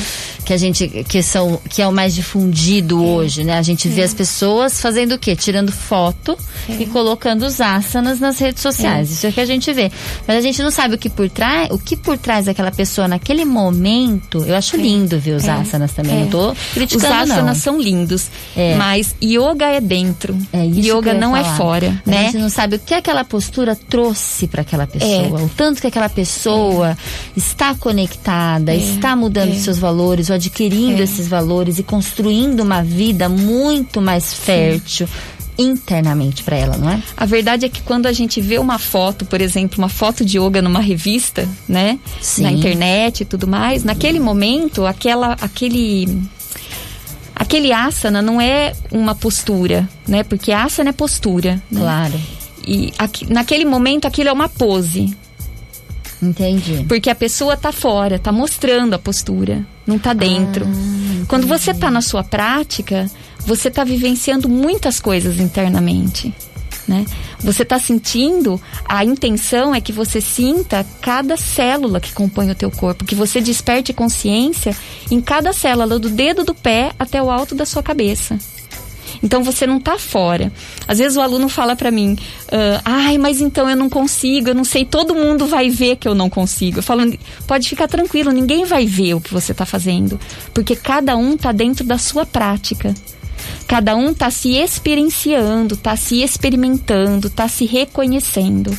Que 0.46 0.54
a 0.54 0.58
gente 0.58 0.88
que 1.08 1.22
são 1.22 1.60
que 1.70 1.82
é 1.82 1.88
o 1.88 1.92
mais 1.92 2.14
difundido 2.16 2.98
é. 3.04 3.08
hoje, 3.08 3.44
né? 3.44 3.58
A 3.58 3.62
gente 3.62 3.88
vê 3.88 4.02
é. 4.02 4.04
as 4.06 4.14
pessoas 4.14 4.82
fazendo 4.82 5.14
o 5.14 5.20
quê? 5.20 5.36
Tirando 5.36 5.72
foto 5.72 6.38
é. 6.70 6.74
e 6.74 6.86
colocando 6.86 7.44
os 7.44 7.62
asanas 7.62 8.20
nas 8.20 8.40
redes 8.40 8.62
sociais. 8.62 9.10
É. 9.10 9.14
Isso 9.14 9.28
é 9.28 9.32
que 9.32 9.40
a 9.40 9.46
gente 9.46 9.72
vê. 9.74 9.92
Mas 10.28 10.38
a 10.38 10.42
gente 10.42 10.62
não 10.62 10.72
sabe 10.72 10.96
o 10.96 10.98
que 10.98 11.10
por 11.10 11.30
trás, 11.30 11.70
o 11.72 11.78
que 11.78 11.96
por 11.96 12.18
trás 12.18 12.46
daquela 12.46 12.72
pessoa 12.72 13.08
naquele 13.08 13.46
momento. 13.46 14.44
Eu 14.46 14.56
acho 14.56 14.78
lindo 14.78 15.20
ver 15.20 15.34
os 15.34 15.48
asanas 15.48 15.92
também. 15.92 16.22
Não 16.22 16.28
tô 16.28 16.56
criticando 16.74 17.06
Os 17.06 17.12
asanas 17.12 17.46
não. 17.46 17.56
são 17.56 17.82
lindos, 17.82 18.30
mas 18.78 19.16
yoga 19.22 19.66
é 19.66 19.80
dentro. 19.80 20.38
yoga 20.54 21.14
não 21.14 21.36
é 21.36 21.44
fora, 21.56 22.02
né? 22.06 22.20
A 22.20 22.24
gente 22.24 22.38
não 22.38 22.50
sabe 22.50 22.76
o 22.76 22.80
que 22.80 22.94
aquela 22.94 23.24
postura 23.24 23.76
trouxe 23.76 24.48
para 24.48 24.62
aquela 24.62 24.88
pessoa, 24.88 25.42
o 25.44 25.50
tanto 25.50 25.82
que 25.82 25.88
aquela 25.88 26.10
pessoa 26.10 26.98
está 27.36 27.76
conectada, 27.76 28.74
está 28.74 29.16
mudando 29.16 29.54
seus 29.56 29.78
valores, 29.78 30.30
adquirindo 30.34 31.02
esses 31.02 31.28
valores 31.28 31.80
e 31.80 31.84
construindo 31.84 32.62
uma 32.62 32.84
vida 32.84 33.30
muito 33.30 34.02
mais 34.02 34.34
fértil. 34.34 35.08
Sim 35.08 35.42
internamente 35.58 36.44
para 36.44 36.56
ela, 36.56 36.78
não 36.78 36.90
é? 36.90 37.02
A 37.16 37.26
verdade 37.26 37.66
é 37.66 37.70
que 37.70 37.82
quando 37.82 38.08
a 38.08 38.12
gente 38.12 38.42
vê 38.42 38.58
uma 38.58 38.80
foto, 38.80 39.26
por 39.26 39.42
exemplo, 39.42 39.78
uma 39.78 39.90
foto 39.90 40.26
de 40.26 40.40
yoga 40.40 40.62
numa 40.62 40.80
revista, 40.80 41.48
né, 41.68 42.00
Sim. 42.20 42.44
na 42.44 42.52
internet 42.52 43.22
e 43.22 43.26
tudo 43.26 43.48
mais, 43.48 43.84
naquele 43.84 44.20
momento, 44.20 44.86
aquela 44.86 45.34
aquele 45.42 46.22
aquele 47.36 47.72
asana 47.72 48.22
não 48.22 48.40
é 48.40 48.74
uma 48.92 49.16
postura, 49.16 49.88
né? 50.08 50.24
Porque 50.24 50.52
asana 50.52 50.90
é 50.90 50.94
postura, 50.94 51.62
né? 51.70 51.82
Claro. 51.82 52.20
E 52.66 52.94
aqui, 52.98 53.32
naquele 53.32 53.66
momento 53.66 54.06
aquilo 54.06 54.30
é 54.30 54.34
uma 54.34 54.50
pose. 54.50 55.16
Entendi. 56.22 56.86
Porque 56.88 57.10
a 57.10 57.16
pessoa 57.16 57.58
tá 57.58 57.72
fora, 57.72 58.20
tá 58.20 58.32
mostrando 58.32 58.94
a 58.94 59.00
postura, 59.00 59.66
não 59.86 59.98
tá 59.98 60.14
dentro. 60.14 60.66
Ah, 60.66 61.26
Quando 61.28 61.48
você 61.48 61.74
tá 61.74 61.90
na 61.90 62.02
sua 62.02 62.24
prática, 62.24 63.10
você 63.40 63.68
está 63.68 63.84
vivenciando 63.84 64.48
muitas 64.48 65.00
coisas 65.00 65.40
internamente. 65.40 66.34
Né? 66.88 67.06
Você 67.40 67.64
está 67.64 67.80
sentindo, 67.80 68.60
a 68.86 69.06
intenção 69.06 69.74
é 69.74 69.80
que 69.80 69.92
você 69.92 70.20
sinta 70.20 70.86
cada 71.00 71.38
célula 71.38 72.00
que 72.00 72.12
compõe 72.12 72.52
o 72.52 72.56
teu 72.56 72.70
corpo, 72.70 73.06
que 73.06 73.16
você 73.16 73.40
desperte 73.40 73.94
consciência 73.94 74.76
em 75.10 75.22
cada 75.22 75.54
célula, 75.54 76.00
do 76.00 76.10
dedo 76.10 76.44
do 76.44 76.54
pé 76.54 76.92
até 77.00 77.22
o 77.22 77.30
alto 77.30 77.56
da 77.56 77.66
sua 77.66 77.84
cabeça. 77.84 78.38
Então 79.22 79.44
você 79.44 79.68
não 79.68 79.78
está 79.78 79.98
fora. 79.98 80.52
Às 80.88 80.98
vezes 80.98 81.18
o 81.18 81.22
aluno 81.22 81.50
fala 81.50 81.76
para 81.76 81.92
mim, 81.92 82.14
uh, 82.14 82.82
ai, 82.84 83.18
mas 83.18 83.42
então 83.42 83.70
eu 83.70 83.76
não 83.76 83.90
consigo, 83.90 84.50
eu 84.50 84.56
não 84.56 84.64
sei, 84.64 84.86
todo 84.86 85.16
mundo 85.16 85.46
vai 85.46 85.70
ver 85.70 85.98
que 85.98 86.08
eu 86.08 86.16
não 86.16 86.30
consigo. 86.30 86.80
Eu 86.80 86.84
falo, 86.84 87.02
pode 87.48 87.68
ficar 87.68 87.88
tranquilo, 87.88 88.32
ninguém 88.32 88.66
vai 88.66 88.86
ver 88.86 89.16
o 89.16 89.22
que 89.22 89.34
você 89.34 89.52
está 89.52 89.66
fazendo, 89.66 90.20
porque 90.54 90.76
cada 90.76 91.16
um 91.16 91.36
está 91.36 91.52
dentro 91.52 91.86
da 91.86 91.98
sua 91.98 92.26
prática. 92.26 92.94
Cada 93.68 93.96
um 93.96 94.12
está 94.12 94.30
se 94.30 94.56
experienciando, 94.56 95.76
está 95.76 95.96
se 95.96 96.22
experimentando, 96.22 97.28
está 97.28 97.48
se 97.48 97.66
reconhecendo. 97.66 98.78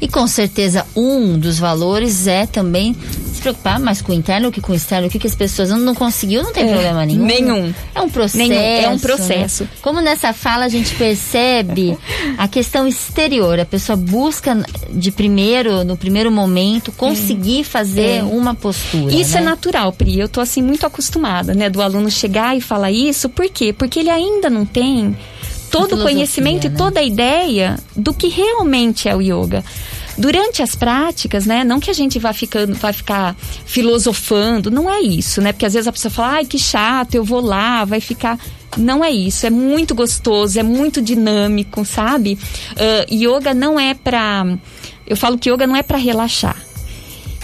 E 0.00 0.08
com 0.08 0.26
certeza 0.26 0.86
um 0.96 1.38
dos 1.38 1.58
valores 1.58 2.26
é 2.26 2.46
também 2.46 2.96
se 3.32 3.40
preocupar 3.40 3.80
mais 3.80 4.02
com 4.02 4.12
o 4.12 4.14
interno 4.14 4.52
que 4.52 4.60
com 4.60 4.72
o 4.72 4.74
externo. 4.74 5.08
O 5.08 5.10
que, 5.10 5.18
que 5.18 5.26
as 5.26 5.34
pessoas 5.34 5.70
não, 5.70 5.78
não 5.78 5.94
conseguiu, 5.94 6.42
não 6.42 6.52
tem 6.52 6.64
é, 6.64 6.72
problema 6.72 7.06
nenhum. 7.06 7.24
Nenhum. 7.24 7.74
É 7.94 8.00
um 8.00 8.08
processo. 8.08 8.38
Nenhum. 8.38 8.60
É 8.60 8.88
um 8.88 8.98
processo. 8.98 9.64
Né? 9.64 9.70
Como 9.82 10.00
nessa 10.00 10.32
fala 10.32 10.64
a 10.64 10.68
gente 10.68 10.94
percebe 10.94 11.96
a 12.36 12.46
questão 12.46 12.86
exterior. 12.86 13.58
A 13.58 13.64
pessoa 13.64 13.96
busca 13.96 14.56
de 14.90 15.10
primeiro, 15.10 15.84
no 15.84 15.96
primeiro 15.96 16.30
momento, 16.30 16.92
conseguir 16.92 17.60
é. 17.60 17.64
fazer 17.64 18.18
é. 18.18 18.22
uma 18.22 18.54
postura. 18.54 19.14
Isso 19.14 19.36
é 19.36 19.40
né? 19.40 19.46
é 19.46 19.50
natural, 19.50 19.92
Pri. 19.92 20.18
Eu 20.18 20.28
tô 20.28 20.40
assim 20.40 20.62
muito 20.62 20.86
acostumada, 20.86 21.54
né? 21.54 21.70
Do 21.70 21.80
aluno 21.80 22.10
chegar 22.10 22.56
e 22.56 22.60
falar 22.60 22.90
isso. 22.90 23.28
Por 23.28 23.48
quê? 23.48 23.72
Porque 23.72 24.00
ele 24.00 24.10
ainda 24.10 24.50
não 24.50 24.64
tem 24.64 25.16
todo 25.70 25.96
o 25.96 26.02
conhecimento 26.02 26.68
né? 26.68 26.74
e 26.74 26.76
toda 26.76 27.00
a 27.00 27.02
ideia 27.02 27.78
do 27.96 28.12
que 28.12 28.28
realmente 28.28 29.08
é 29.08 29.14
o 29.14 29.20
yoga. 29.20 29.64
Durante 30.18 30.62
as 30.62 30.74
práticas, 30.74 31.46
né? 31.46 31.64
Não 31.64 31.80
que 31.80 31.90
a 31.90 31.94
gente 31.94 32.18
vá 32.18 32.32
ficando, 32.32 32.74
vai 32.74 32.92
ficar 32.92 33.34
filosofando, 33.64 34.70
não 34.70 34.90
é 34.90 35.00
isso, 35.00 35.40
né? 35.40 35.52
Porque 35.52 35.64
às 35.64 35.72
vezes 35.72 35.88
a 35.88 35.92
pessoa 35.92 36.12
fala, 36.12 36.32
ai, 36.34 36.44
que 36.44 36.58
chato, 36.58 37.14
eu 37.14 37.24
vou 37.24 37.40
lá, 37.40 37.84
vai 37.84 38.00
ficar. 38.00 38.38
Não 38.76 39.04
é 39.04 39.10
isso, 39.10 39.46
é 39.46 39.50
muito 39.50 39.94
gostoso, 39.94 40.58
é 40.58 40.62
muito 40.62 41.00
dinâmico, 41.00 41.84
sabe? 41.84 42.38
Uh, 42.72 43.14
yoga 43.14 43.54
não 43.54 43.80
é 43.80 43.94
pra. 43.94 44.44
Eu 45.06 45.16
falo 45.16 45.38
que 45.38 45.50
yoga 45.50 45.66
não 45.66 45.74
é 45.74 45.82
para 45.82 45.96
relaxar. 45.96 46.56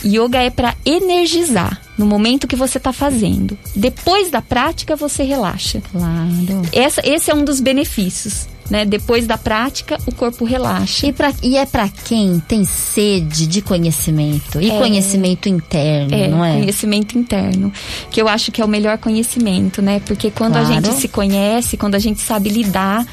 Yoga 0.05 0.39
é 0.39 0.51
para 0.51 0.75
energizar 0.85 1.86
no 1.97 2.07
momento 2.07 2.47
que 2.47 2.57
você 2.57 2.79
está 2.79 2.93
fazendo. 2.93 3.59
Depois 3.75 4.31
da 4.31 4.43
prática, 4.43 4.97
você 4.97 5.23
relaxa. 5.23 5.83
Claro. 5.91 6.63
Essa, 6.73 7.01
esse 7.05 7.31
é 7.31 7.35
um 7.35 7.45
dos 7.45 7.61
benefícios. 7.61 8.49
Né? 8.71 8.85
Depois 8.85 9.27
da 9.27 9.39
prática, 9.39 9.99
o 10.07 10.15
corpo 10.15 10.45
relaxa. 10.45 11.07
E, 11.07 11.13
pra, 11.13 11.33
e 11.43 11.57
é 11.57 11.65
para 11.65 11.89
quem 11.89 12.41
tem 12.41 12.65
sede 12.65 13.47
de 13.47 13.63
conhecimento 13.63 14.61
e 14.61 14.71
é, 14.71 14.79
conhecimento 14.79 15.49
interno, 15.49 16.15
é, 16.15 16.29
não 16.29 16.45
é? 16.45 16.59
Conhecimento 16.59 17.19
interno, 17.19 17.73
que 18.11 18.21
eu 18.21 18.29
acho 18.29 18.51
que 18.51 18.61
é 18.61 18.65
o 18.65 18.69
melhor 18.69 18.99
conhecimento, 18.99 19.81
né? 19.81 20.01
Porque 20.05 20.31
quando 20.31 20.55
claro. 20.55 20.69
a 20.69 20.73
gente 20.73 20.93
se 20.95 21.09
conhece, 21.09 21.77
quando 21.77 21.95
a 21.95 21.99
gente 21.99 22.21
sabe 22.21 22.49
lidar 22.49 23.07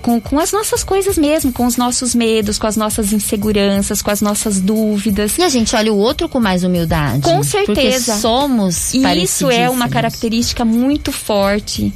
com, 0.00 0.20
com 0.20 0.38
as 0.38 0.52
nossas 0.52 0.82
coisas 0.82 1.16
mesmo, 1.16 1.52
com 1.52 1.66
os 1.66 1.76
nossos 1.76 2.14
medos, 2.14 2.58
com 2.58 2.66
as 2.66 2.76
nossas 2.76 3.12
inseguranças, 3.12 4.02
com 4.02 4.10
as 4.10 4.20
nossas 4.20 4.60
dúvidas. 4.60 5.38
E 5.38 5.42
a 5.42 5.48
gente 5.48 5.74
olha 5.76 5.92
o 5.92 5.96
outro 5.96 6.28
com 6.28 6.40
mais 6.40 6.64
humildade. 6.64 7.22
Com 7.22 7.42
certeza. 7.42 8.12
Porque 8.12 8.20
somos 8.20 8.94
E 8.94 9.22
isso 9.22 9.50
é 9.50 9.68
uma 9.68 9.88
característica 9.88 10.64
muito 10.64 11.12
forte 11.12 11.92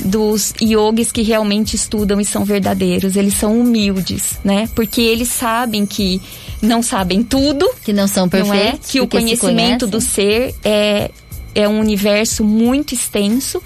dos 0.00 0.52
yogis 0.60 1.10
que 1.10 1.22
realmente 1.22 1.74
estudam 1.74 2.20
e 2.20 2.24
são 2.24 2.44
verdadeiros. 2.44 3.16
Eles 3.16 3.34
são 3.34 3.58
humildes, 3.58 4.38
né? 4.44 4.68
Porque 4.74 5.00
eles 5.00 5.28
sabem 5.28 5.86
que 5.86 6.20
não 6.60 6.82
sabem 6.82 7.22
tudo. 7.22 7.68
Que 7.84 7.92
não 7.92 8.06
são 8.06 8.28
perfeitos. 8.28 8.58
Não 8.58 8.68
é? 8.68 8.78
Que 8.86 9.00
o 9.00 9.06
conhecimento 9.06 9.86
do 9.86 10.00
ser 10.00 10.54
é, 10.64 11.10
é 11.54 11.68
um 11.68 11.80
universo 11.80 12.44
muito 12.44 12.94
extenso 12.94 13.62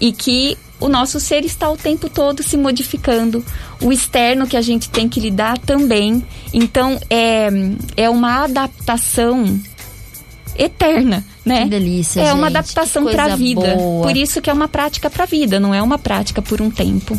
e 0.00 0.12
que 0.12 0.56
o 0.80 0.88
nosso 0.88 1.18
ser 1.18 1.44
está 1.44 1.68
o 1.70 1.76
tempo 1.76 2.08
todo 2.08 2.42
se 2.42 2.56
modificando. 2.56 3.44
O 3.80 3.92
externo 3.92 4.46
que 4.46 4.56
a 4.56 4.62
gente 4.62 4.88
tem 4.88 5.08
que 5.08 5.20
lidar 5.20 5.58
também. 5.58 6.24
Então, 6.52 6.98
é, 7.10 7.48
é 7.96 8.10
uma 8.10 8.44
adaptação 8.44 9.58
eterna, 10.58 11.24
né? 11.44 11.62
Que 11.62 11.70
delícia, 11.70 12.20
É 12.20 12.24
gente. 12.26 12.34
uma 12.34 12.48
adaptação 12.48 13.04
para 13.06 13.32
a 13.32 13.36
vida. 13.36 13.76
Boa. 13.76 14.06
Por 14.06 14.16
isso 14.16 14.42
que 14.42 14.50
é 14.50 14.52
uma 14.52 14.68
prática 14.68 15.08
para 15.08 15.22
a 15.22 15.26
vida, 15.26 15.60
não 15.60 15.72
é 15.74 15.80
uma 15.80 15.98
prática 15.98 16.42
por 16.42 16.60
um 16.60 16.70
tempo. 16.70 17.18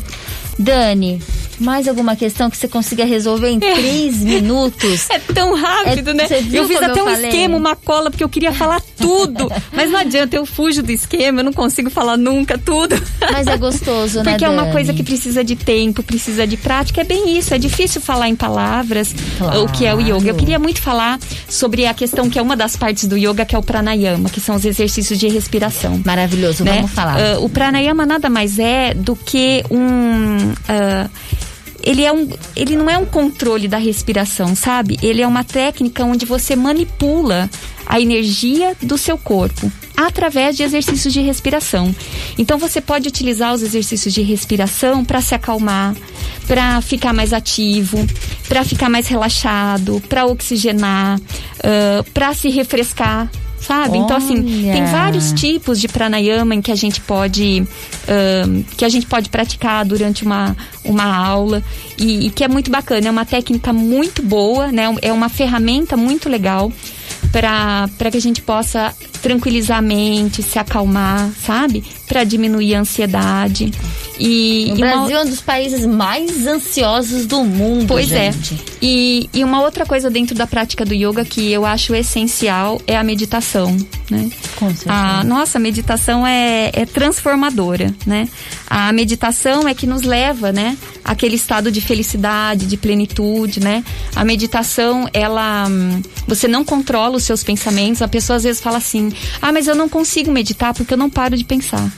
Dani, 0.57 1.21
mais 1.59 1.87
alguma 1.87 2.15
questão 2.15 2.49
que 2.49 2.57
você 2.57 2.67
consiga 2.67 3.05
resolver 3.05 3.49
em 3.49 3.57
é. 3.57 3.73
três 3.73 4.17
minutos? 4.23 5.07
É 5.09 5.17
tão 5.19 5.55
rápido, 5.55 6.11
é, 6.11 6.13
né? 6.13 6.27
Eu 6.51 6.67
fiz 6.67 6.77
até 6.77 6.99
eu 6.99 7.03
um 7.03 7.09
falei? 7.09 7.29
esquema, 7.29 7.57
uma 7.57 7.75
cola, 7.75 8.11
porque 8.11 8.23
eu 8.23 8.29
queria 8.29 8.53
falar 8.53 8.79
tudo. 8.97 9.51
mas 9.71 9.91
não 9.91 9.99
adianta, 9.99 10.35
eu 10.35 10.45
fujo 10.45 10.83
do 10.83 10.91
esquema, 10.91 11.39
eu 11.39 11.43
não 11.43 11.53
consigo 11.53 11.89
falar 11.89 12.15
nunca 12.15 12.57
tudo. 12.57 12.95
Mas 13.31 13.47
é 13.47 13.57
gostoso, 13.57 14.21
né? 14.21 14.31
Porque 14.31 14.45
é 14.45 14.49
uma 14.49 14.67
coisa 14.67 14.93
que 14.93 15.03
precisa 15.03 15.43
de 15.43 15.55
tempo, 15.55 16.03
precisa 16.03 16.45
de 16.45 16.57
prática. 16.57 17.01
É 17.01 17.03
bem 17.03 17.37
isso, 17.37 17.53
é 17.53 17.57
difícil 17.57 18.01
falar 18.01 18.29
em 18.29 18.35
palavras 18.35 19.13
claro. 19.37 19.63
o 19.63 19.71
que 19.71 19.85
é 19.85 19.95
o 19.95 19.99
yoga. 19.99 20.29
Eu 20.29 20.35
queria 20.35 20.59
muito 20.59 20.81
falar 20.81 21.19
sobre 21.47 21.85
a 21.85 21.93
questão 21.93 22.29
que 22.29 22.37
é 22.37 22.41
uma 22.41 22.55
das 22.55 22.75
partes 22.75 23.05
do 23.07 23.17
yoga, 23.17 23.45
que 23.45 23.55
é 23.55 23.57
o 23.57 23.63
pranayama, 23.63 24.29
que 24.29 24.39
são 24.39 24.55
os 24.55 24.65
exercícios 24.65 25.17
de 25.17 25.27
respiração. 25.27 26.01
Maravilhoso, 26.05 26.63
né? 26.63 26.75
vamos 26.75 26.91
falar. 26.91 27.17
Uh, 27.17 27.45
o 27.45 27.49
pranayama 27.49 28.05
nada 28.05 28.29
mais 28.29 28.59
é 28.59 28.93
do 28.93 29.15
que 29.15 29.63
um 29.71 30.51
uh, 30.51 31.09
ele, 31.89 32.05
é 32.05 32.13
um, 32.13 32.29
ele 32.55 32.75
não 32.75 32.87
é 32.87 32.99
um 32.99 33.05
controle 33.05 33.67
da 33.67 33.79
respiração, 33.79 34.55
sabe? 34.55 34.99
Ele 35.01 35.23
é 35.23 35.27
uma 35.27 35.43
técnica 35.43 36.05
onde 36.05 36.23
você 36.23 36.55
manipula 36.55 37.49
a 37.83 37.99
energia 37.99 38.77
do 38.79 38.95
seu 38.95 39.17
corpo 39.17 39.71
através 39.97 40.55
de 40.55 40.61
exercícios 40.61 41.11
de 41.11 41.19
respiração. 41.19 41.93
Então 42.37 42.59
você 42.59 42.79
pode 42.79 43.07
utilizar 43.07 43.55
os 43.55 43.63
exercícios 43.63 44.13
de 44.13 44.21
respiração 44.21 45.03
para 45.03 45.19
se 45.19 45.33
acalmar, 45.33 45.95
para 46.45 46.79
ficar 46.79 47.11
mais 47.11 47.33
ativo, 47.33 48.05
para 48.47 48.63
ficar 48.63 48.87
mais 48.87 49.07
relaxado, 49.07 49.99
para 50.07 50.27
oxigenar, 50.27 51.19
uh, 51.19 52.11
para 52.13 52.35
se 52.35 52.49
refrescar 52.49 53.31
sabe? 53.61 53.97
Olha. 53.97 54.03
Então, 54.03 54.17
assim, 54.17 54.41
tem 54.71 54.85
vários 54.85 55.31
tipos 55.33 55.79
de 55.79 55.87
pranayama 55.87 56.55
em 56.55 56.61
que 56.61 56.71
a 56.71 56.75
gente 56.75 57.01
pode 57.01 57.65
um, 58.07 58.63
que 58.75 58.83
a 58.83 58.89
gente 58.89 59.05
pode 59.05 59.29
praticar 59.29 59.85
durante 59.85 60.23
uma, 60.23 60.55
uma 60.83 61.03
aula 61.03 61.63
e, 61.97 62.27
e, 62.27 62.29
que 62.29 62.43
é 62.43 62.47
muito 62.47 62.71
bacana. 62.71 63.07
É 63.07 63.11
uma 63.11 63.25
técnica 63.25 63.71
muito 63.71 64.21
boa, 64.21 64.71
né? 64.71 64.83
É 65.01 65.13
uma 65.13 65.29
ferramenta 65.29 65.95
muito 65.95 66.29
legal 66.29 66.71
para 67.31 68.11
que 68.11 68.17
a 68.17 68.21
gente 68.21 68.41
possa 68.41 68.93
tranquilizar 69.21 69.77
a 69.77 69.81
mente, 69.81 70.41
se 70.41 70.57
acalmar, 70.57 71.29
sabe? 71.45 71.83
Para 72.07 72.23
diminuir 72.23 72.75
a 72.75 72.79
ansiedade. 72.79 73.71
E, 74.19 74.71
o 74.73 74.75
e 74.75 74.79
Brasil 74.79 75.15
uma... 75.15 75.21
é 75.21 75.21
um 75.21 75.29
dos 75.29 75.41
países 75.41 75.85
mais 75.85 76.45
ansiosos 76.45 77.25
do 77.25 77.43
mundo. 77.43 77.87
Pois 77.87 78.11
é. 78.11 78.31
gente. 78.31 78.55
é. 78.55 78.57
E, 78.81 79.29
e 79.33 79.43
uma 79.43 79.61
outra 79.61 79.85
coisa 79.85 80.09
dentro 80.09 80.35
da 80.35 80.45
prática 80.45 80.83
do 80.83 80.93
yoga 80.93 81.23
que 81.23 81.51
eu 81.51 81.65
acho 81.65 81.95
essencial 81.95 82.81
é 82.85 82.97
a 82.97 83.03
meditação, 83.03 83.75
né? 84.09 84.29
Com 84.57 84.67
certeza. 84.67 84.91
A 84.91 85.23
nossa 85.23 85.57
meditação 85.57 86.27
é, 86.27 86.69
é 86.73 86.85
transformadora, 86.85 87.93
né? 88.05 88.27
A 88.69 88.91
meditação 88.91 89.67
é 89.67 89.73
que 89.73 89.87
nos 89.87 90.03
leva, 90.03 90.51
né? 90.51 90.77
Aquele 91.03 91.35
estado 91.35 91.71
de 91.71 91.79
felicidade, 91.79 92.65
de 92.65 92.77
plenitude, 92.77 93.59
né? 93.61 93.83
A 94.15 94.25
meditação, 94.25 95.07
ela. 95.13 95.65
Você 96.27 96.47
não 96.47 96.65
controla 96.65 97.15
os 97.15 97.23
seus 97.23 97.43
pensamentos. 97.43 98.01
A 98.01 98.07
pessoa 98.07 98.37
às 98.37 98.43
vezes 98.43 98.61
fala 98.61 98.77
assim: 98.77 99.11
ah, 99.41 99.51
mas 99.51 99.67
eu 99.67 99.75
não 99.75 99.87
consigo 99.87 100.31
meditar 100.31 100.73
porque 100.73 100.93
eu 100.93 100.97
não 100.97 101.09
paro 101.09 101.37
de 101.37 101.45
pensar. 101.45 101.89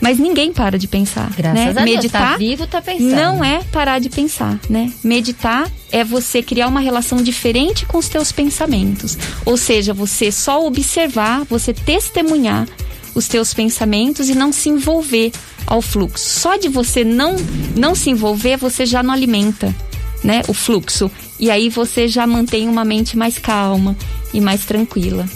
Mas 0.00 0.18
ninguém 0.18 0.52
para 0.52 0.78
de 0.78 0.86
pensar. 0.86 1.30
Graças 1.36 1.54
né? 1.54 1.70
a 1.70 1.84
Deus, 1.84 1.96
Meditar 1.96 2.32
tá 2.32 2.36
vivo, 2.36 2.66
tá 2.66 2.82
pensando. 2.82 3.14
Não 3.14 3.44
é 3.44 3.62
parar 3.64 3.98
de 3.98 4.10
pensar, 4.10 4.58
né? 4.68 4.92
Meditar 5.02 5.70
é 5.90 6.04
você 6.04 6.42
criar 6.42 6.68
uma 6.68 6.80
relação 6.80 7.22
diferente 7.22 7.86
com 7.86 7.98
os 7.98 8.08
teus 8.08 8.32
pensamentos. 8.32 9.16
Ou 9.44 9.56
seja, 9.56 9.94
você 9.94 10.30
só 10.30 10.64
observar, 10.66 11.44
você 11.44 11.72
testemunhar 11.72 12.66
os 13.14 13.28
teus 13.28 13.54
pensamentos 13.54 14.28
e 14.28 14.34
não 14.34 14.52
se 14.52 14.68
envolver 14.68 15.32
ao 15.66 15.80
fluxo. 15.80 16.40
Só 16.40 16.56
de 16.56 16.68
você 16.68 17.04
não 17.04 17.36
não 17.76 17.94
se 17.94 18.10
envolver, 18.10 18.56
você 18.56 18.84
já 18.84 19.02
não 19.02 19.14
alimenta, 19.14 19.74
né, 20.22 20.42
o 20.48 20.54
fluxo. 20.54 21.10
E 21.38 21.50
aí 21.50 21.68
você 21.68 22.08
já 22.08 22.26
mantém 22.26 22.68
uma 22.68 22.84
mente 22.84 23.16
mais 23.16 23.38
calma 23.38 23.96
e 24.32 24.40
mais 24.40 24.64
tranquila. 24.64 25.26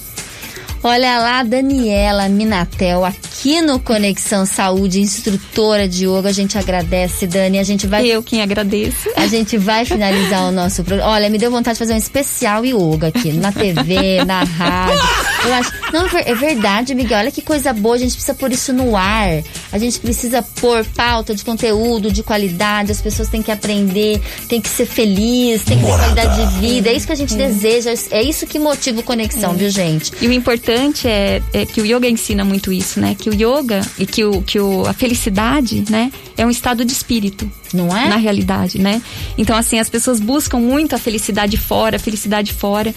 Olha 0.82 1.18
lá, 1.18 1.42
Daniela 1.42 2.28
Minatel, 2.28 3.04
aqui 3.04 3.60
no 3.60 3.80
Conexão 3.80 4.46
Saúde, 4.46 5.00
instrutora 5.00 5.88
de 5.88 6.06
yoga. 6.06 6.28
A 6.28 6.32
gente 6.32 6.56
agradece, 6.56 7.26
Dani. 7.26 7.58
A 7.58 7.64
gente 7.64 7.86
vai. 7.86 8.06
Eu 8.06 8.22
quem 8.22 8.42
agradeço. 8.42 9.10
A 9.16 9.26
gente 9.26 9.58
vai 9.58 9.84
finalizar 9.84 10.44
o 10.44 10.52
nosso 10.52 10.84
programa. 10.84 11.10
Olha, 11.10 11.28
me 11.28 11.36
deu 11.36 11.50
vontade 11.50 11.74
de 11.74 11.80
fazer 11.80 11.94
um 11.94 11.96
especial 11.96 12.64
yoga 12.64 13.08
aqui, 13.08 13.32
na 13.32 13.50
TV, 13.50 14.24
na 14.24 14.44
rádio. 14.44 15.00
Eu 15.44 15.54
acho. 15.54 15.72
Não, 15.92 16.06
é 16.14 16.34
verdade, 16.34 16.94
Miguel. 16.94 17.18
Olha 17.18 17.30
que 17.32 17.42
coisa 17.42 17.72
boa. 17.72 17.96
A 17.96 17.98
gente 17.98 18.12
precisa 18.12 18.34
pôr 18.34 18.52
isso 18.52 18.72
no 18.72 18.96
ar. 18.96 19.42
A 19.72 19.78
gente 19.78 19.98
precisa 20.00 20.42
pôr 20.42 20.84
pauta 20.96 21.34
de 21.34 21.44
conteúdo, 21.44 22.10
de 22.10 22.22
qualidade. 22.22 22.92
As 22.92 23.00
pessoas 23.00 23.28
têm 23.28 23.42
que 23.42 23.50
aprender, 23.50 24.20
têm 24.48 24.60
que 24.60 24.68
ser 24.68 24.86
feliz, 24.86 25.62
têm 25.64 25.78
que 25.78 25.84
ter 25.84 25.96
qualidade 25.96 26.36
de 26.36 26.60
vida. 26.60 26.90
É 26.90 26.92
isso 26.92 27.06
que 27.06 27.12
a 27.12 27.16
gente 27.16 27.34
é. 27.34 27.48
deseja. 27.48 27.92
É 28.10 28.22
isso 28.22 28.46
que 28.46 28.58
motiva 28.58 29.00
o 29.00 29.02
Conexão, 29.02 29.52
é. 29.52 29.54
viu, 29.54 29.70
gente? 29.70 30.12
E 30.20 30.26
o 30.26 30.32
importante 30.32 30.58
importante 30.78 31.06
é, 31.06 31.42
é, 31.52 31.66
que 31.66 31.80
o 31.80 31.86
yoga 31.86 32.08
ensina 32.08 32.44
muito 32.44 32.72
isso, 32.72 33.00
né? 33.00 33.14
Que 33.18 33.30
o 33.30 33.34
yoga 33.34 33.80
e 33.98 34.06
que, 34.06 34.24
o, 34.24 34.42
que 34.42 34.58
o, 34.58 34.86
a 34.86 34.92
felicidade, 34.92 35.84
né? 35.90 36.12
É 36.36 36.44
um 36.44 36.50
estado 36.50 36.84
de 36.84 36.92
espírito. 36.92 37.50
Não 37.72 37.94
é? 37.94 38.08
Na 38.08 38.16
realidade, 38.16 38.78
né? 38.78 39.02
Então, 39.36 39.56
assim, 39.56 39.78
as 39.78 39.90
pessoas 39.90 40.20
buscam 40.20 40.58
muito 40.58 40.94
a 40.94 40.98
felicidade 40.98 41.56
fora, 41.56 41.96
a 41.96 41.98
felicidade 41.98 42.52
fora. 42.52 42.94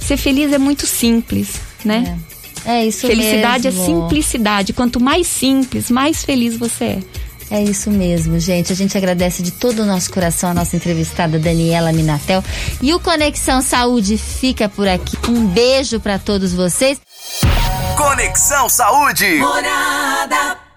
Ser 0.00 0.16
feliz 0.16 0.52
é 0.52 0.58
muito 0.58 0.86
simples, 0.86 1.60
né? 1.84 2.16
É, 2.34 2.37
é 2.68 2.84
isso 2.84 3.06
Felicidade 3.06 3.64
mesmo. 3.64 3.82
é 3.82 3.86
simplicidade. 3.86 4.72
Quanto 4.72 5.00
mais 5.00 5.26
simples, 5.26 5.90
mais 5.90 6.24
feliz 6.24 6.56
você 6.56 6.84
é. 6.84 7.02
É 7.50 7.62
isso 7.62 7.90
mesmo, 7.90 8.38
gente. 8.38 8.72
A 8.72 8.76
gente 8.76 8.96
agradece 8.96 9.42
de 9.42 9.52
todo 9.52 9.80
o 9.80 9.86
nosso 9.86 10.12
coração 10.12 10.50
a 10.50 10.54
nossa 10.54 10.76
entrevistada 10.76 11.38
Daniela 11.38 11.92
Minatel. 11.92 12.44
E 12.82 12.92
o 12.92 13.00
Conexão 13.00 13.62
Saúde 13.62 14.18
fica 14.18 14.68
por 14.68 14.86
aqui. 14.86 15.16
Um 15.28 15.46
beijo 15.46 15.98
para 15.98 16.18
todos 16.18 16.52
vocês. 16.52 17.00
Conexão 17.96 18.68
Saúde. 18.68 19.38
Morada 19.38 20.67